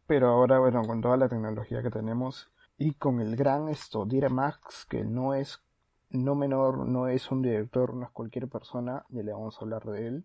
[0.06, 4.86] pero ahora bueno con toda la tecnología que tenemos y con el gran esto Max
[4.86, 5.62] que no es
[6.10, 9.84] no menor, no es un director, no es cualquier persona, ya le vamos a hablar
[9.84, 10.24] de él.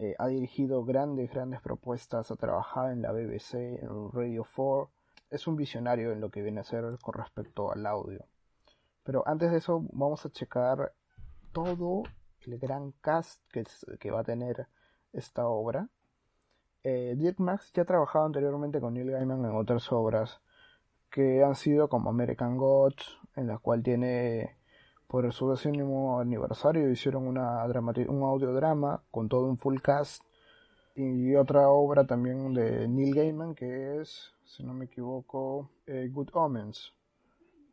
[0.00, 4.90] Eh, ha dirigido grandes, grandes propuestas, ha trabajado en la BBC, en Radio 4.
[5.30, 8.24] Es un visionario en lo que viene a ser con respecto al audio.
[9.02, 10.92] Pero antes de eso, vamos a checar
[11.52, 12.04] todo
[12.46, 14.68] el gran cast que, va a tener
[15.12, 15.88] esta obra.
[16.82, 20.40] Eh, Dirk Max ya ha trabajado anteriormente con Neil Gaiman en otras obras
[21.10, 24.56] que han sido como American Gods, en la cual tiene
[25.06, 30.22] por su décimo aniversario hicieron una un audiodrama con todo un full cast
[30.94, 36.30] y otra obra también de Neil Gaiman que es, si no me equivoco, eh, Good
[36.34, 36.94] Omens,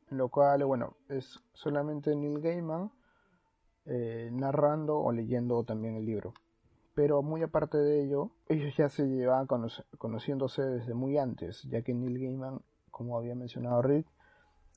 [0.09, 2.91] lo cual, bueno, es solamente Neil Gaiman
[3.85, 6.33] eh, narrando o leyendo también el libro.
[6.93, 9.47] Pero muy aparte de ello, ellos ya se llevaban
[9.97, 14.07] conociéndose desde muy antes, ya que Neil Gaiman, como había mencionado Rick,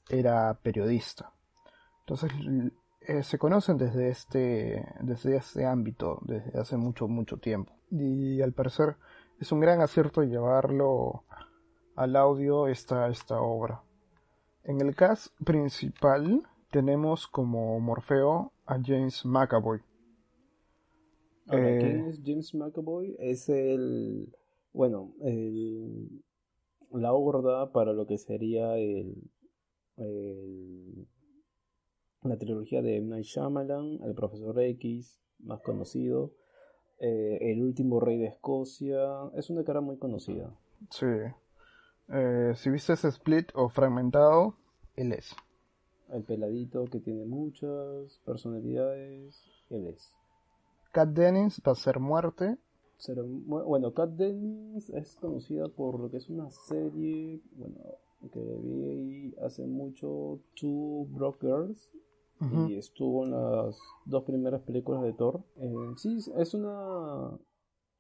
[0.09, 1.33] era periodista.
[2.01, 2.33] Entonces
[3.03, 7.73] eh, se conocen desde este, desde este ámbito, desde hace mucho, mucho tiempo.
[7.91, 8.97] Y al parecer
[9.39, 11.25] es un gran acierto llevarlo
[11.97, 13.83] al audio esta, esta obra.
[14.71, 19.81] En el cast principal tenemos como Morfeo a James McAvoy.
[21.49, 23.17] Ahora, eh, ¿quién es James McAvoy?
[23.19, 24.33] Es el,
[24.73, 26.23] bueno, el,
[26.93, 29.17] la horda para lo que sería el,
[29.97, 31.09] el-
[32.23, 33.09] la trilogía de M.
[33.09, 36.31] Night Shyamalan, el Profesor X, más conocido,
[37.01, 39.01] eh, el último rey de Escocia,
[39.35, 40.55] es una cara muy conocida.
[40.91, 41.07] Sí.
[42.13, 44.57] Eh, si viste ese split o fragmentado,
[45.03, 45.35] él es.
[46.11, 50.13] El peladito que tiene muchas personalidades, él es.
[50.93, 52.59] Kat Dennings va a ser muerte.
[52.97, 57.77] Será bueno, Kat Dennings es conocida por lo que es una serie, bueno,
[58.33, 61.91] que vi hace mucho, Two Broke Girls,
[62.41, 62.69] Ujú.
[62.69, 65.43] y estuvo en las dos primeras películas de Thor.
[65.57, 67.39] Eh, sí, es una,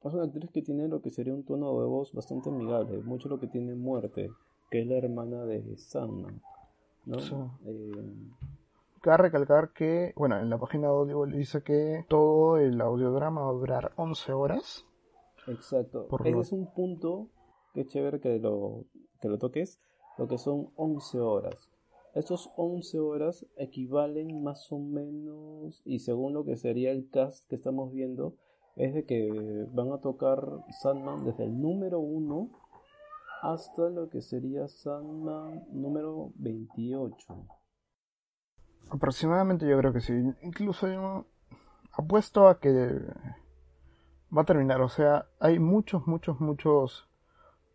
[0.03, 3.29] es una actriz que tiene lo que sería un tono de voz bastante amigable, mucho
[3.29, 4.31] lo que tiene Muerte,
[4.71, 6.43] que es la hermana de Sandman,
[7.07, 7.19] ¿no?
[7.19, 7.35] Sí.
[7.67, 8.15] Eh,
[9.03, 13.49] Cabe recalcar que, bueno, en la página de Audible dice que todo el audiodrama va
[13.49, 14.85] a durar 11 horas.
[15.47, 16.07] Exacto.
[16.09, 17.29] Por Ese lo- es un punto
[17.73, 18.85] que es chévere que lo,
[19.23, 19.81] que lo toques,
[20.19, 21.71] lo que son 11 horas.
[22.15, 27.55] Estos 11 horas equivalen más o menos, y según lo que sería el cast que
[27.55, 28.35] estamos viendo,
[28.77, 30.47] es de que van a tocar
[30.83, 32.51] Sandman desde el número 1
[33.43, 37.35] hasta lo que sería Sandman número 28.
[38.91, 40.13] Aproximadamente yo creo que sí.
[40.43, 41.27] Incluso yo
[41.93, 43.01] apuesto a que
[44.37, 44.81] va a terminar.
[44.83, 47.09] O sea, hay muchos, muchos, muchos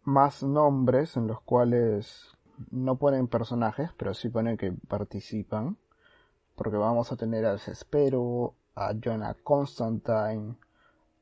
[0.04, 2.32] más nombres en los cuales
[2.72, 5.78] no ponen personajes, pero sí ponen que participan.
[6.56, 10.56] Porque vamos a tener a Spero, a Jonah Constantine,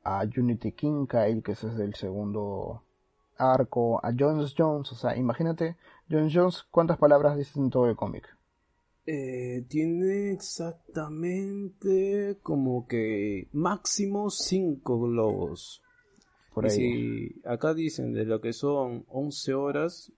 [0.04, 2.83] a Unity Kincaid, que es del segundo
[3.36, 4.92] arco, a Jones Jones.
[4.92, 5.76] O sea, imagínate,
[6.10, 8.24] Jones Jones, ¿cuántas palabras dice en todo el cómic?
[9.06, 15.82] Eh, tiene exactamente como que máximo 5 globos.
[16.54, 16.72] Por Y ahí.
[16.72, 20.12] si acá dicen de lo que son 11 horas,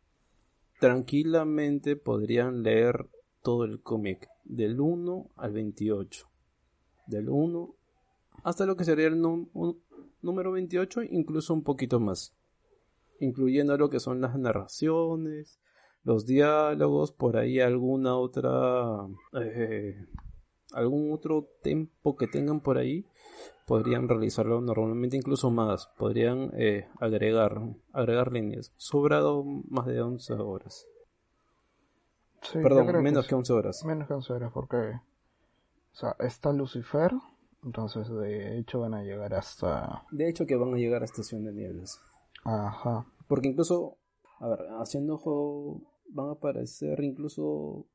[0.78, 3.08] tranquilamente podrían leer
[3.42, 6.28] todo el cómic, del 1 al 28.
[7.06, 7.74] Del 1
[8.44, 12.35] hasta lo que sería el número 28, incluso un poquito más.
[13.20, 15.58] Incluyendo lo que son las narraciones,
[16.04, 19.06] los diálogos, por ahí alguna otra...
[19.40, 19.96] eh,
[20.72, 23.06] algún otro tempo que tengan por ahí
[23.66, 27.60] podrían realizarlo normalmente incluso más podrían eh, agregar
[27.92, 30.86] agregar líneas sobrado más de 11 horas
[32.42, 33.28] Sí, perdón menos sí.
[33.28, 34.76] que 11 horas Menos que 11 horas, porque.
[34.76, 37.12] O sea, está Lucifer.
[37.64, 40.04] Entonces, de hecho, van a llegar hasta.
[40.12, 42.00] de hecho que van a llegar a estación de nieblas
[42.48, 43.06] Ajá.
[43.28, 43.98] porque incluso
[44.40, 47.86] a ver haciendo ojo van a aparecer incluso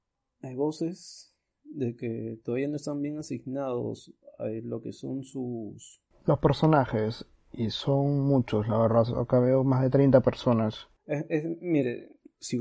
[0.41, 1.33] hay voces
[1.63, 7.25] de que todavía no están bien asignados a lo que son sus Los personajes.
[7.53, 9.03] Y son muchos, la verdad.
[9.19, 10.87] Acá veo más de 30 personas.
[11.05, 12.07] Es- es- mire,
[12.39, 12.59] si,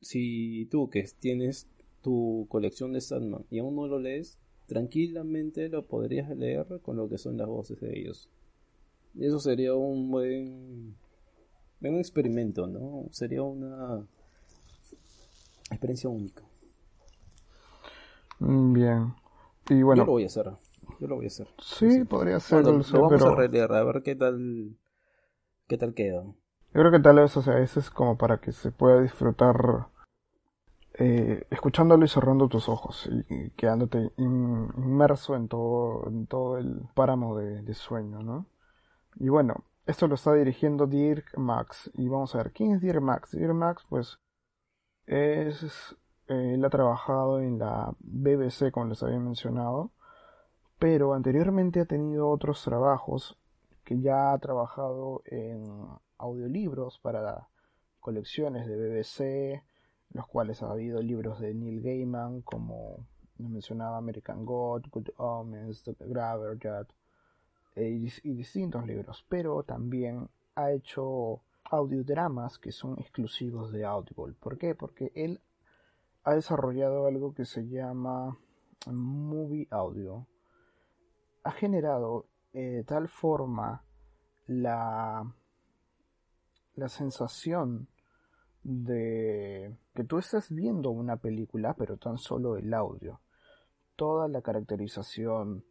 [0.00, 1.68] si tú que tienes
[2.02, 7.08] tu colección de Sandman y aún no lo lees, tranquilamente lo podrías leer con lo
[7.08, 8.30] que son las voces de ellos.
[9.14, 10.94] Y eso sería un buen,
[11.80, 13.06] buen experimento, ¿no?
[13.10, 14.06] Sería una
[15.70, 16.42] experiencia única.
[18.40, 19.14] Mm, Bien.
[19.68, 20.50] Y Yo bueno, lo voy a hacer.
[21.00, 21.48] Yo lo voy a hacer.
[21.58, 22.62] sí, podría ser.
[22.62, 24.76] Bueno, no lo vamos pero a releer, a ver qué tal,
[25.68, 26.24] qué tal queda.
[26.72, 29.88] yo creo que tal vez, o sea, ese es como para que se pueda disfrutar
[30.94, 36.58] eh, escuchándolo y cerrando tus ojos y, y quedándote in- inmerso en todo, en todo
[36.58, 38.46] el páramo de, de sueño, ¿no?
[39.16, 41.90] Y bueno, esto lo está dirigiendo Dirk Max.
[41.94, 43.30] Y vamos a ver, ¿quién es Dirk Max?
[43.32, 44.18] Dirk Max, pues,
[45.06, 45.96] es,
[46.28, 49.92] eh, él ha trabajado en la BBC, como les había mencionado,
[50.78, 53.38] pero anteriormente ha tenido otros trabajos
[53.82, 55.64] que ya ha trabajado en
[56.18, 57.48] audiolibros para
[57.98, 59.64] colecciones de BBC,
[60.10, 63.06] los cuales ha habido libros de Neil Gaiman, como
[63.38, 66.94] nos mencionaba American God, Good Omens, The Graveyard, eh,
[67.82, 74.34] y, dis- y distintos libros, pero también ha hecho audiodramas que son exclusivos de Audible.
[74.40, 74.74] ¿Por qué?
[74.74, 75.40] Porque él
[76.24, 78.38] ha desarrollado algo que se llama
[78.86, 80.26] Movie Audio.
[81.44, 83.84] Ha generado eh, de tal forma
[84.46, 85.30] la,
[86.74, 87.88] la sensación
[88.62, 93.20] de que tú estás viendo una película, pero tan solo el audio.
[93.96, 95.64] Toda la caracterización,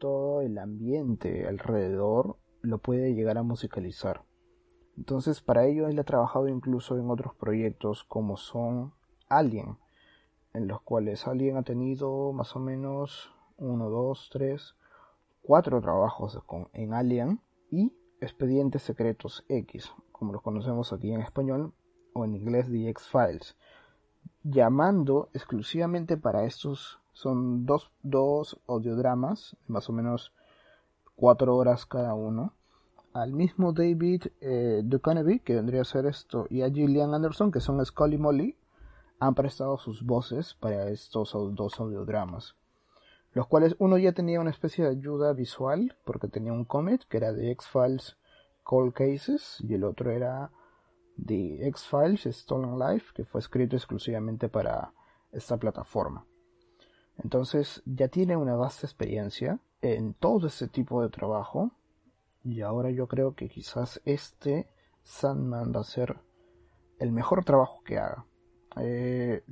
[0.00, 4.24] todo el ambiente alrededor lo puede llegar a musicalizar.
[4.96, 8.92] Entonces, para ello él ha trabajado incluso en otros proyectos como son
[9.28, 9.78] Alien,
[10.52, 14.74] en los cuales Alien ha tenido más o menos uno, dos, tres,
[15.42, 21.72] cuatro trabajos con, en Alien y Expedientes Secretos X, como los conocemos aquí en español
[22.14, 23.56] o en inglés The X-Files,
[24.42, 30.32] llamando exclusivamente para estos, son dos, dos audiodramas, más o menos
[31.16, 32.54] cuatro horas cada uno,
[33.12, 37.60] al mismo David eh, Duchovny, que vendría a ser esto, y a Gillian Anderson, que
[37.60, 38.56] son Scully Molly,
[39.18, 42.54] han prestado sus voces para estos dos audiodramas.
[43.32, 47.18] Los cuales uno ya tenía una especie de ayuda visual, porque tenía un cómic que
[47.18, 48.16] era de X-Files
[48.62, 50.50] Cold Cases, y el otro era
[51.16, 54.92] de X-Files Stolen Life, que fue escrito exclusivamente para
[55.32, 56.24] esta plataforma.
[57.22, 61.70] Entonces ya tiene una vasta experiencia en todo ese tipo de trabajo,
[62.44, 64.68] y ahora yo creo que quizás este
[65.02, 66.16] Sandman va a ser
[66.98, 68.24] el mejor trabajo que haga.
[68.76, 69.42] Eh,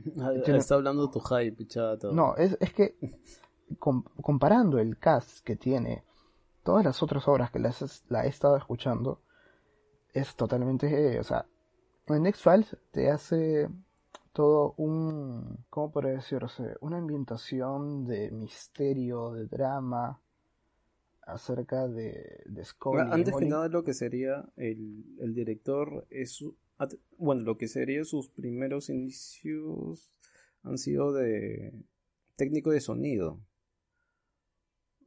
[0.44, 2.12] Tiene- Está hablando tu hype, chato.
[2.12, 2.96] no, es, es que
[3.78, 6.04] com- comparando el cast que tiene
[6.62, 9.20] todas las otras obras que las, la he estado escuchando,
[10.12, 11.46] es totalmente, eh, o sea,
[12.06, 13.68] en X-Files te hace
[14.38, 16.76] todo un, ¿cómo podría decirse?
[16.80, 20.22] Una ambientación de misterio, de drama,
[21.22, 23.00] acerca de, de Scully.
[23.10, 26.44] Antes que nada, lo que sería el, el director es
[27.16, 30.12] bueno, lo que sería sus primeros inicios
[30.62, 31.74] han sido de
[32.36, 33.40] técnico de sonido.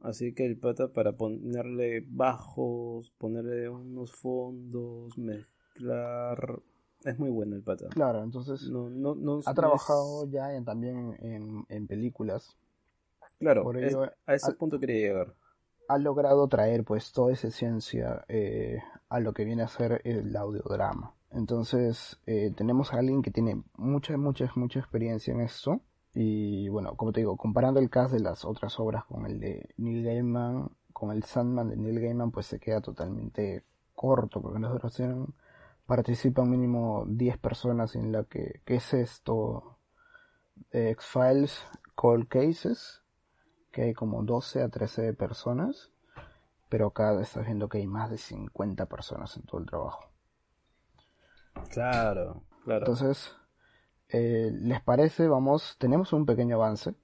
[0.02, 6.60] Así que el pata para ponerle bajos, ponerle unos fondos, mezclar
[7.04, 7.86] Es muy bueno el pata.
[7.88, 12.56] Claro, entonces No, no, no, ha trabajado es- ya en- también en, en películas.
[13.38, 15.34] Claro, por es- ello, a ese punto quería llegar.
[15.88, 20.34] Ha logrado traer pues toda esa esencia eh, a lo que viene a ser el
[20.36, 21.12] audiodrama.
[21.32, 25.80] Entonces eh, tenemos a alguien que tiene mucha, mucha, mucha experiencia en esto.
[26.14, 29.70] Y bueno, como te digo, comparando el cast de las otras obras con el de
[29.78, 34.62] Neil Gaiman, con el Sandman de Neil Gaiman, pues se queda totalmente corto, porque en
[34.62, 35.34] la duración
[35.92, 39.76] participan mínimo 10 personas en la que, ¿qué es esto?
[40.70, 43.02] X-Files Cold Cases,
[43.70, 45.90] que hay como 12 a 13 personas,
[46.70, 50.08] pero acá estás viendo que hay más de 50 personas en todo el trabajo.
[51.68, 52.86] Claro, claro.
[52.86, 53.36] Entonces,
[54.08, 55.28] eh, ¿les parece?
[55.28, 56.94] Vamos, tenemos un pequeño avance.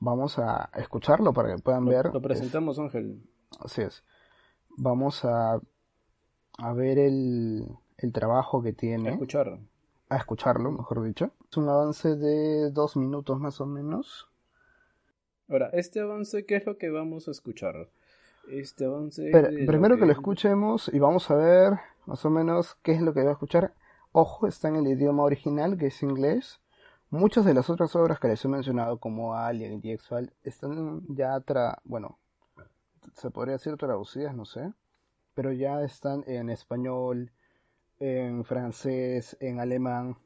[0.00, 2.06] Vamos a escucharlo para que puedan lo, ver.
[2.10, 3.22] lo presentamos, Ángel.
[3.60, 4.02] Así es.
[4.78, 5.60] Vamos a,
[6.56, 7.68] a ver el,
[8.06, 9.10] el trabajo que A tiene.
[9.10, 9.58] escuchar.
[10.08, 11.30] A escucharlo, mejor dicho.
[11.50, 14.28] Es un avance de dos minutos más o menos.
[15.48, 17.88] Ahora, este avance, ¿qué es lo que vamos a escuchar?
[18.48, 19.28] Este avance.
[19.32, 21.74] Pero, primero que lo es- escuchemos y vamos a ver
[22.06, 23.72] más o menos qué es lo que va a escuchar.
[24.12, 26.60] Ojo, está en el idioma original, que es inglés.
[27.10, 29.92] Muchas de las otras obras que les he mencionado, como Alien y
[30.44, 32.18] están ya tra bueno,
[33.14, 34.72] se podría decir traducidas, no sé,
[35.34, 37.30] pero ya están en español,
[38.02, 40.16] en francés, en alemán,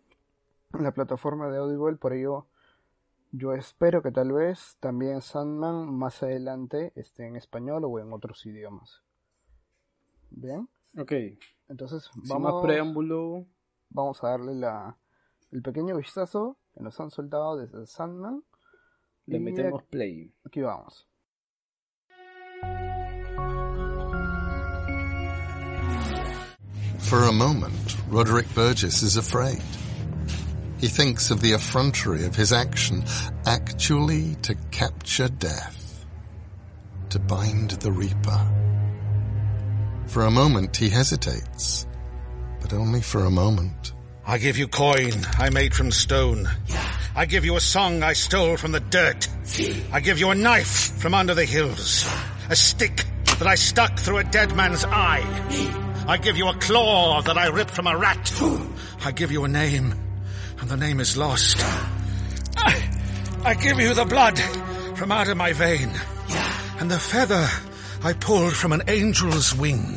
[0.72, 2.46] en la plataforma de Audible, por ello
[3.32, 8.46] yo espero que tal vez también Sandman más adelante esté en español o en otros
[8.46, 9.02] idiomas.
[10.30, 10.68] Bien,
[10.98, 11.12] Ok,
[11.68, 13.44] entonces sin vamos, más preámbulo,
[13.90, 14.96] vamos a darle la,
[15.50, 18.42] el pequeño vistazo que nos han soltado desde Sandman.
[19.26, 20.32] le Y metemos play.
[20.44, 21.06] Aquí vamos.
[27.06, 29.62] For a moment, Roderick Burgess is afraid.
[30.80, 33.04] He thinks of the effrontery of his action,
[33.46, 36.04] actually to capture death,
[37.10, 38.50] to bind the Reaper.
[40.08, 41.86] For a moment he hesitates,
[42.60, 43.92] but only for a moment.
[44.26, 46.48] I give you coin I made from stone.
[47.14, 49.28] I give you a song I stole from the dirt.
[49.92, 52.04] I give you a knife from under the hills.
[52.50, 53.04] A stick
[53.38, 55.84] that I stuck through a dead man's eye.
[56.08, 58.32] I give you a claw that I ripped from a rat.
[59.04, 59.92] I give you a name,
[60.60, 61.56] and the name is lost.
[62.56, 62.88] I,
[63.44, 64.38] I give you the blood
[64.96, 65.90] from out of my vein,
[66.78, 67.48] and the feather
[68.04, 69.96] I pulled from an angel's wing.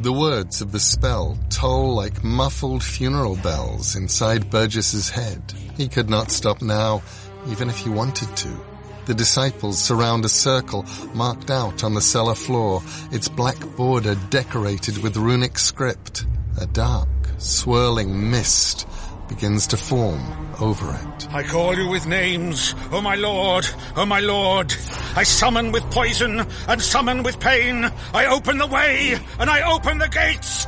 [0.00, 5.42] The words of the spell toll like muffled funeral bells inside Burgess's head.
[5.76, 7.02] He could not stop now,
[7.48, 8.69] even if he wanted to.
[9.06, 10.84] The disciples surround a circle
[11.14, 16.26] marked out on the cellar floor, its black border decorated with runic script.
[16.60, 18.86] A dark, swirling mist
[19.28, 20.20] begins to form
[20.60, 21.32] over it.
[21.32, 24.74] I call you with names, oh my lord, oh my lord.
[25.16, 27.90] I summon with poison and summon with pain.
[28.12, 30.66] I open the way and I open the gates.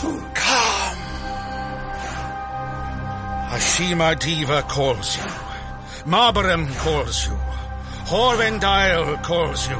[0.00, 0.96] Come.
[3.54, 5.43] Ashima Diva calls you.
[6.06, 7.32] Marbaram calls you.
[8.04, 9.78] Horvendile calls you.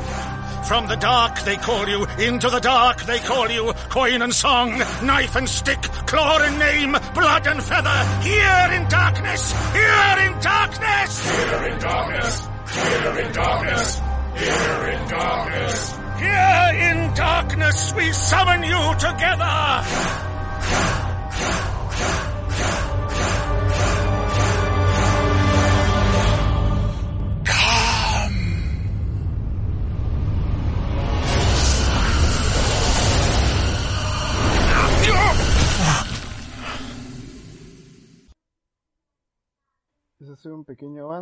[0.65, 3.75] From the dark they call you, into the dark they call you.
[3.91, 8.05] Coin and song, knife and stick, claw and name, blood and feather.
[8.23, 11.37] Here in darkness, here in darkness.
[11.37, 14.01] Here in darkness, here in darkness,
[14.35, 15.99] here in darkness.
[16.19, 19.85] Here in darkness we summon you together.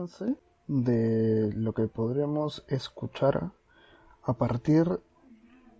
[0.03, 0.35] Avance
[0.67, 3.53] de lo que podremos escuchar
[4.23, 4.87] a partir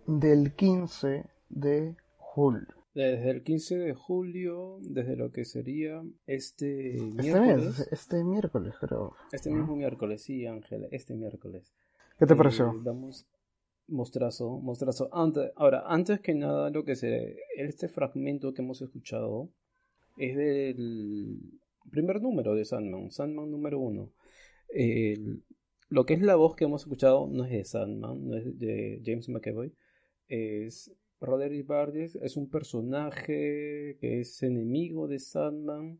[0.05, 2.67] del 15 de julio.
[2.93, 7.65] Desde el 15 de julio, desde lo que sería este Este miércoles.
[7.79, 9.15] mes, este miércoles creo.
[9.31, 11.73] Este mismo miércoles, sí, Ángel, este miércoles.
[12.19, 12.71] ¿Qué te Eh, pareció?
[12.83, 13.25] damos
[13.87, 15.09] mostrazo, mostrazo.
[15.11, 19.49] Antes, ahora, antes que nada, lo que se, este fragmento que hemos escuchado
[20.17, 21.39] es del
[21.91, 24.11] primer número de Sandman, Sandman número uno.
[25.89, 29.01] Lo que es la voz que hemos escuchado no es de Sandman, no es de
[29.05, 29.73] James McAvoy,
[30.27, 35.99] es Roderick Burgess, es un personaje que es enemigo de Sandman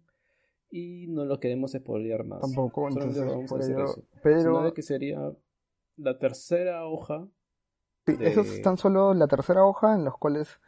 [0.71, 2.41] y no lo queremos spoilear más.
[2.41, 4.03] Tampoco, entonces, vamos a hacer eso.
[4.23, 5.31] pero- de que sería
[5.97, 7.27] la tercera hoja
[8.05, 10.59] Sí, de- Esa es tan solo la tercera hoja en los cuales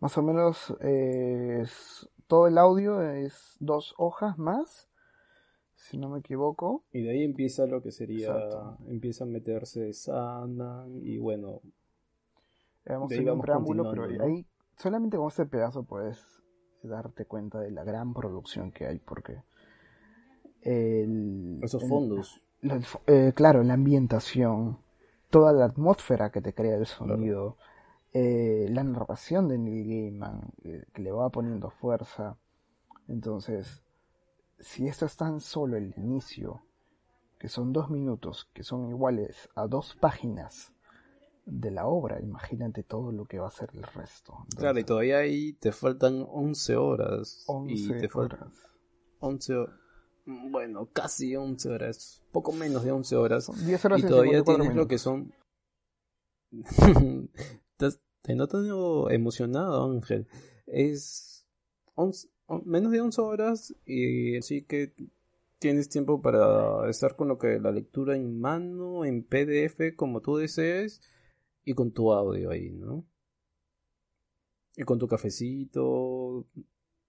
[0.00, 4.88] más o menos eh, s- todo el audio es dos hojas más,
[5.74, 6.84] si no me equivoco.
[6.92, 8.78] Y de ahí empieza lo que sería, Exacto.
[8.86, 11.60] empieza a meterse Sandman y bueno,
[12.88, 16.24] Hemos hecho un preámbulo, pero ahí solamente con este pedazo puedes
[16.82, 19.42] darte cuenta de la gran producción que hay, porque
[20.62, 22.40] el, esos fondos.
[22.62, 24.78] el eh, claro, la ambientación,
[25.28, 27.56] toda la atmósfera que te crea el sonido,
[28.12, 32.36] eh, la narración de Neil Gaiman, eh, que le va poniendo fuerza.
[33.06, 33.82] Entonces,
[34.58, 36.62] si esto es tan solo el inicio,
[37.38, 40.72] que son dos minutos, que son iguales a dos páginas
[41.44, 44.46] de la obra, imagínate todo lo que va a ser el resto.
[44.56, 47.44] Claro, y Entonces, todavía ahí te faltan 11 horas.
[47.48, 48.54] y 11 te faltan horas.
[49.20, 49.74] 11 horas.
[50.26, 52.22] Bueno, casi 11 horas.
[52.32, 53.44] Poco menos de 11 horas.
[53.44, 55.32] Son 10 horas Y y todavía 54 tienes lo que son.
[58.28, 58.66] Te notas
[59.10, 60.26] emocionado, Ángel.
[60.66, 61.46] Es
[61.94, 64.92] 11 on- menos de 11 horas y así que
[65.58, 70.36] tienes tiempo para estar con lo que la lectura en mano, en PDF, como tú
[70.36, 71.00] desees,
[71.64, 73.06] y con tu audio ahí, ¿no?
[74.76, 76.44] Y con tu cafecito,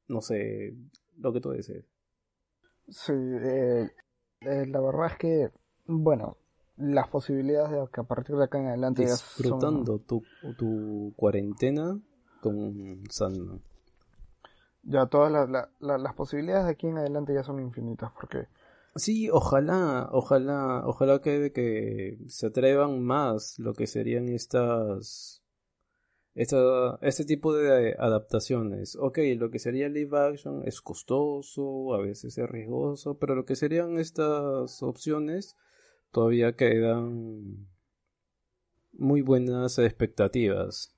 [0.07, 0.74] no sé,
[1.17, 1.84] lo que tú desees.
[2.88, 3.89] Sí, eh,
[4.39, 5.51] eh, la verdad es que,
[5.86, 6.38] bueno,
[6.80, 10.23] las posibilidades de que a partir de acá en adelante ya son- Disfrutando tu,
[10.57, 11.99] tu cuarentena
[12.41, 13.61] con Sandman.
[14.84, 18.47] ya todas las, la- la- las posibilidades de aquí en adelante ya son infinitas, porque
[18.95, 25.43] Sí, ojalá, ojalá, ojalá que, que se atrevan más lo que serían estas,
[26.34, 28.97] esta, este tipo de adaptaciones.
[28.99, 33.55] Ok, lo que sería live action es costoso, a veces es riesgoso, pero lo que
[33.55, 35.55] serían estas opciones
[36.12, 37.68] todavía quedan
[38.93, 40.95] muy buenas expectativas.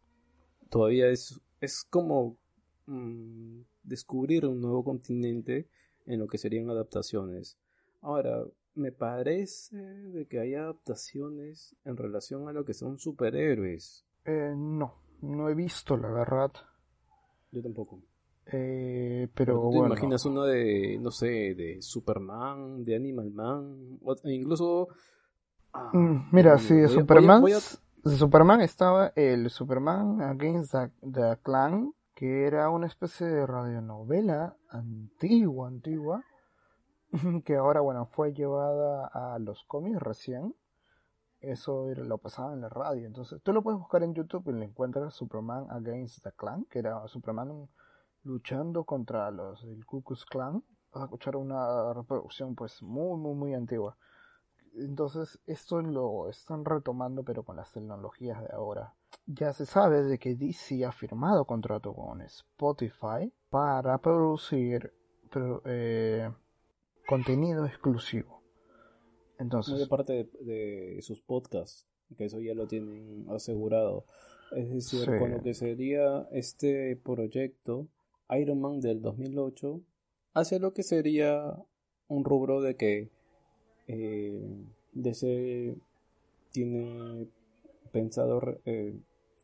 [0.69, 2.37] Todavía es, es como
[2.85, 5.69] mm, descubrir un nuevo continente
[6.05, 7.57] en lo que serían adaptaciones.
[8.01, 8.43] Ahora,
[8.73, 14.05] me parece de que hay adaptaciones en relación a lo que son superhéroes.
[14.25, 16.51] eh, no, no he visto la verdad,
[17.51, 18.01] Yo tampoco.
[18.53, 23.99] Eh, pero ¿Tú te bueno, imaginas uno de, no sé, de Superman, de Animal Man,
[24.25, 24.87] incluso...
[25.73, 30.21] ah, Mm, mira, sí, de Superman, voy a- voy a- de Superman estaba el Superman
[30.21, 36.23] Against the, the Clan, que era una especie de radionovela antigua, antigua,
[37.45, 40.55] que ahora, bueno, fue llevada a los cómics recién.
[41.41, 43.07] Eso era- lo pasaba en la radio.
[43.07, 46.79] Entonces, tú lo puedes buscar en YouTube y le encuentras Superman Against the Clan, que
[46.79, 47.67] era Superman
[48.23, 50.63] luchando contra los del Ku Klux Klan.
[50.93, 53.97] Vas a escuchar una reproducción, pues, muy, muy, muy antigua.
[54.75, 58.93] Entonces, esto lo están retomando, pero con las tecnologías de ahora.
[59.25, 64.93] Ya se sabe de que DC ha firmado contrato con Spotify para producir
[65.29, 66.29] pro- eh,
[67.07, 68.41] contenido exclusivo.
[69.39, 74.05] Entonces, de, de sus podcasts, que eso ya lo tienen asegurado.
[74.55, 75.11] Es decir, Sí.
[75.19, 77.87] con lo que sería este proyecto,
[78.39, 79.81] Iron Man del 2008,
[80.33, 81.55] hace lo que sería
[82.07, 83.09] un rubro de que
[83.87, 85.75] eh, DC
[86.51, 87.27] tiene
[87.91, 88.99] pensado eh,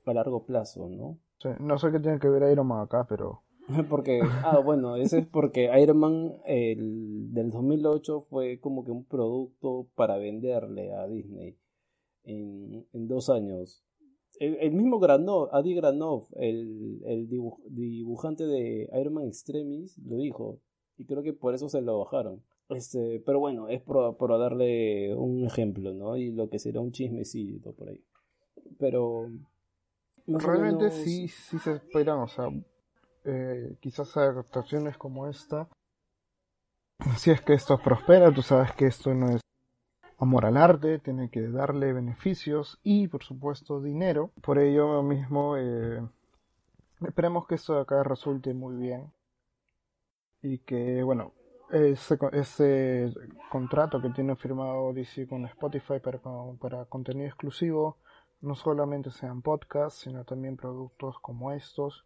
[0.06, 1.18] a largo plazo, ¿no?
[1.40, 3.42] sí, no sé qué tiene que ver Iron Man acá, pero
[3.90, 9.04] Porque, ah, bueno, ese es porque Iron Man el, del 2008 fue como que un
[9.04, 11.58] producto para venderle a Disney
[12.24, 13.84] en, en dos años.
[14.40, 20.18] El, el mismo Granov, Adi Granov, el, el dibu- dibujante de Iron Man Extremis, lo
[20.18, 20.60] dijo.
[20.98, 22.44] Y creo que por eso se lo bajaron.
[22.70, 26.18] Este, pero bueno, es por, por darle un ejemplo, ¿no?
[26.18, 28.04] Y lo que será un chismecito por ahí.
[28.78, 29.30] Pero...
[30.28, 32.50] realmente menos- sí, sí se esperan, o sea,
[33.26, 35.70] eh, quizás adaptaciones como esta.
[37.18, 39.42] Si es que esto prospera, tú sabes que esto no es
[40.18, 44.32] amor al arte, tiene que darle beneficios y, por supuesto, dinero.
[44.42, 46.02] Por ello mismo, eh,
[47.06, 49.12] esperemos que esto de acá resulte muy bien
[50.42, 51.34] y que, bueno,
[51.72, 53.14] ese, ese
[53.52, 57.98] contrato que tiene firmado DC con Spotify para contenido exclusivo
[58.42, 62.06] no solamente sean podcasts, sino también productos como estos,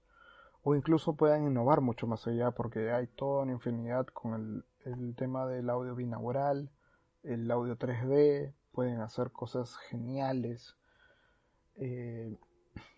[0.64, 4.34] o incluso puedan innovar mucho más allá, porque hay toda una infinidad con
[4.86, 6.70] el, el tema del audio binaural,
[7.24, 10.76] el audio 3D, pueden hacer cosas geniales,
[11.76, 12.36] eh,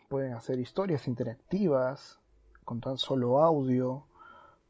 [0.10, 2.20] pueden hacer historias interactivas
[2.64, 4.06] con tan solo audio,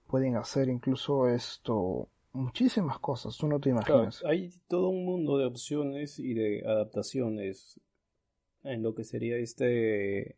[0.08, 4.24] pueden hacer incluso esto, muchísimas cosas, tú no te Claro, imaginas.
[4.26, 7.80] hay todo un mundo de opciones y de adaptaciones
[8.64, 10.38] en lo que sería este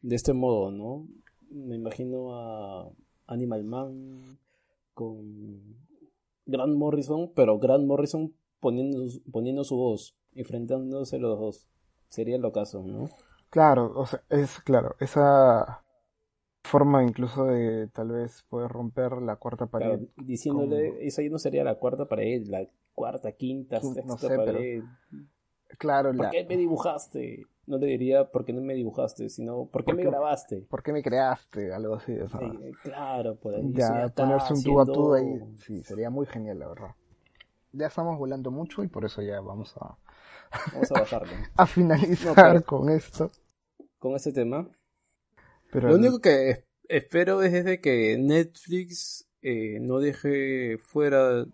[0.00, 1.06] de este modo, ¿no?
[1.50, 2.90] Me imagino a
[3.26, 4.38] Animal Man,
[4.94, 5.76] con
[6.48, 11.68] Grant Morrison, pero Grant Morrison poniendo, poniendo su voz, enfrentándose los dos.
[12.08, 13.08] Sería el ocaso, ¿no?
[13.50, 15.84] Claro, o sea, es claro, esa
[16.64, 19.86] forma incluso de tal vez poder romper la cuarta pared.
[19.98, 24.44] Claro, diciéndole, esa ya no sería la cuarta pared, la cuarta, quinta, No sexta pero-
[24.44, 24.82] pared.
[25.78, 27.44] Claro, ¿Por la, qué me dibujaste?
[27.68, 30.60] No le diría por qué no me dibujaste, sino por qué ¿Por me qué- grabaste.
[30.70, 31.72] ¿por qué me creaste?
[31.72, 33.72] Algo así, o sea, Eh, claro, por ahí.
[33.72, 36.90] ya ponerse un tú a tú ahí, sí, sería muy genial, la verdad.
[37.72, 39.98] Ya estamos volando mucho y por eso ya vamos a,
[40.72, 41.28] Vamos a bajarlo.
[41.56, 43.30] a finalizar No, pero- con esto.
[43.98, 44.66] Con este tema.
[45.70, 51.44] Pero Lo único que es- espero es de que Netflix eh, no deje fuera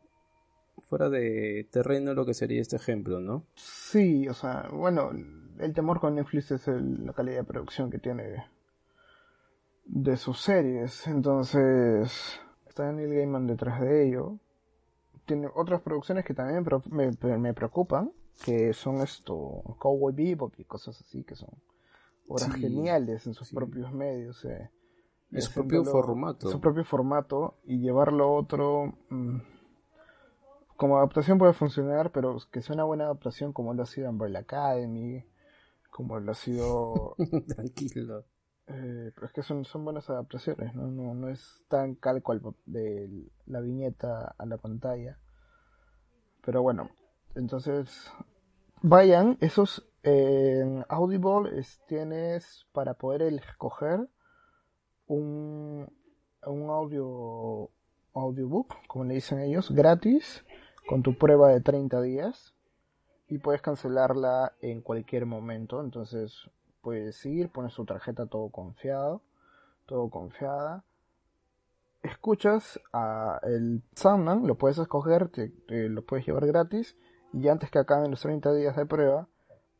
[0.89, 3.47] fuera de terreno lo que sería este ejemplo, ¿no?
[3.57, 5.11] Sí, o sea, bueno,
[5.59, 8.47] el temor con Netflix es el- la calidad de producción que tiene
[9.87, 11.07] de sus series.
[11.07, 14.39] Entonces, está Neil Gaiman detrás de ello.
[15.27, 18.13] Tiene otras producciones que también me, me preocupan,
[18.45, 21.51] que son esto, Cowboy Bebop y cosas así, que son
[22.29, 23.55] obras Sí, geniales en sus sí.
[23.55, 24.45] propios medios.
[24.45, 24.71] eh.
[25.31, 26.49] En su propio formato.
[26.49, 28.93] Su propio formato y llevarlo a otro...
[29.09, 29.39] mm,
[30.77, 34.41] como adaptación puede funcionar, pero que sea una buena adaptación como lo ha sido Umbrella
[34.41, 35.25] Academy,
[35.95, 37.15] como lo ha sido...
[37.55, 38.25] Tranquilo.
[38.67, 40.89] eh, pero es que son, son buenas adaptaciones, ¿no?
[40.89, 45.21] No, no es tan calco al de la viñeta a la pantalla.
[46.45, 46.91] Pero bueno,
[47.37, 48.11] entonces
[48.83, 54.09] vayan, esos en Audible es- tienes para poder escoger
[55.07, 55.87] un,
[56.45, 57.71] un audio
[58.15, 60.45] audiobook, como le dicen ellos, gratis,
[60.89, 62.54] con tu prueba de 30 días
[63.29, 65.81] y puedes cancelarla en cualquier momento.
[65.81, 66.51] Entonces
[66.83, 69.23] puedes ir, pones tu tarjeta todo confiado,
[69.87, 70.85] todo confiada.
[72.03, 75.53] Escuchas a el Soundman, lo puedes escoger, te-
[75.89, 76.97] lo puedes llevar gratis
[77.33, 79.27] y antes que acaben los 30 días de prueba,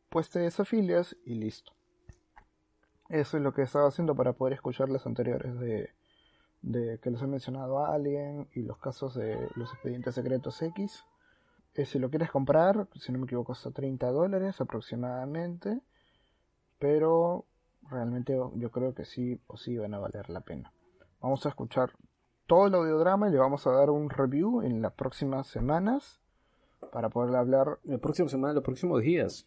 [0.09, 1.73] pues te desafilias y listo.
[3.11, 5.91] Eso es lo que estaba haciendo para poder escuchar las anteriores de,
[6.63, 11.05] de que les he mencionado Alien y los casos de los expedientes secretos X.
[11.75, 15.81] Eh, si lo quieres comprar, si no me equivoco, hasta 30 dólares aproximadamente.
[16.79, 17.47] Pero
[17.91, 20.73] realmente yo creo que sí o sí van a valer la pena.
[21.21, 21.93] Vamos a escuchar
[22.47, 26.21] todo el audiodrama y le vamos a dar un review en las próximas semanas
[26.93, 27.79] para poder hablar.
[27.85, 29.47] La próxima semana, los próximos días.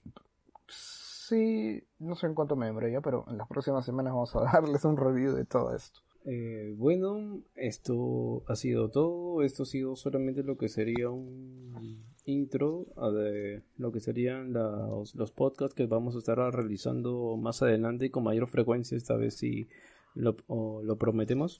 [0.67, 4.41] Sí, no sé en cuánto me demoré ya, pero en las próximas semanas vamos a
[4.53, 5.99] darles un review de todo esto.
[6.25, 9.43] Eh, bueno, esto ha sido todo.
[9.43, 15.15] Esto ha sido solamente lo que sería un intro a de lo que serían los,
[15.15, 18.97] los podcasts que vamos a estar realizando más adelante y con mayor frecuencia.
[18.97, 19.67] Esta vez si
[20.15, 21.59] lo, o lo prometemos.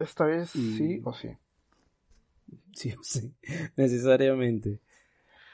[0.00, 1.28] Esta vez Y- sí o sí.
[2.74, 3.32] Sí, sí,
[3.76, 4.80] necesariamente.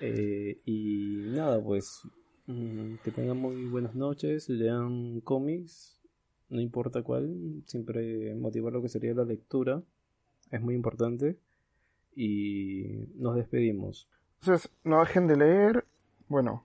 [0.00, 2.02] Eh, y nada, pues
[2.46, 6.00] mm, que tengan muy buenas noches, lean cómics,
[6.50, 9.82] no importa cuál, siempre motivar lo que sería la lectura,
[10.50, 11.38] es muy importante.
[12.16, 14.08] Y nos despedimos.
[14.40, 15.84] Entonces, no dejen de leer.
[16.28, 16.64] Bueno,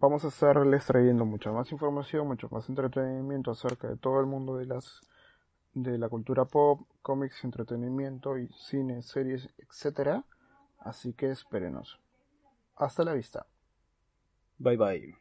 [0.00, 4.56] vamos a estarles trayendo mucha más información, mucho más entretenimiento acerca de todo el mundo
[4.56, 5.00] de las
[5.74, 10.24] de la cultura pop, cómics, entretenimiento y cine, series, etcétera.
[10.80, 12.00] Así que espérenos.
[12.76, 13.46] Hasta la vista.
[14.58, 15.14] Bye bye.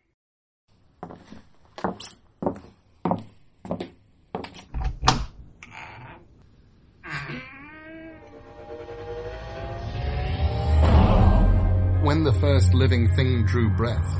[12.57, 14.19] First living thing drew breath,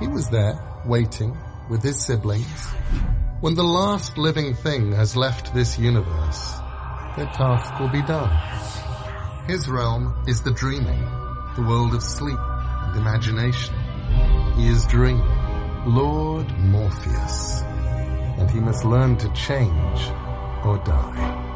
[0.00, 1.34] he was there, waiting,
[1.70, 2.66] with his siblings.
[3.40, 6.52] When the last living thing has left this universe,
[7.16, 8.28] their task will be done.
[9.46, 11.00] His realm is the dreaming,
[11.56, 13.74] the world of sleep and imagination.
[14.56, 15.24] He is dreaming,
[15.86, 17.62] Lord Morpheus,
[18.36, 20.00] and he must learn to change
[20.66, 21.48] or die.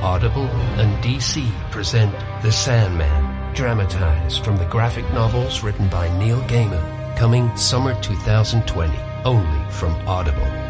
[0.00, 0.48] Audible
[0.80, 3.25] and DC present The Sandman,
[3.56, 8.94] dramatized from the graphic novels written by Neil Gaiman, coming summer 2020,
[9.24, 10.65] only from Audible.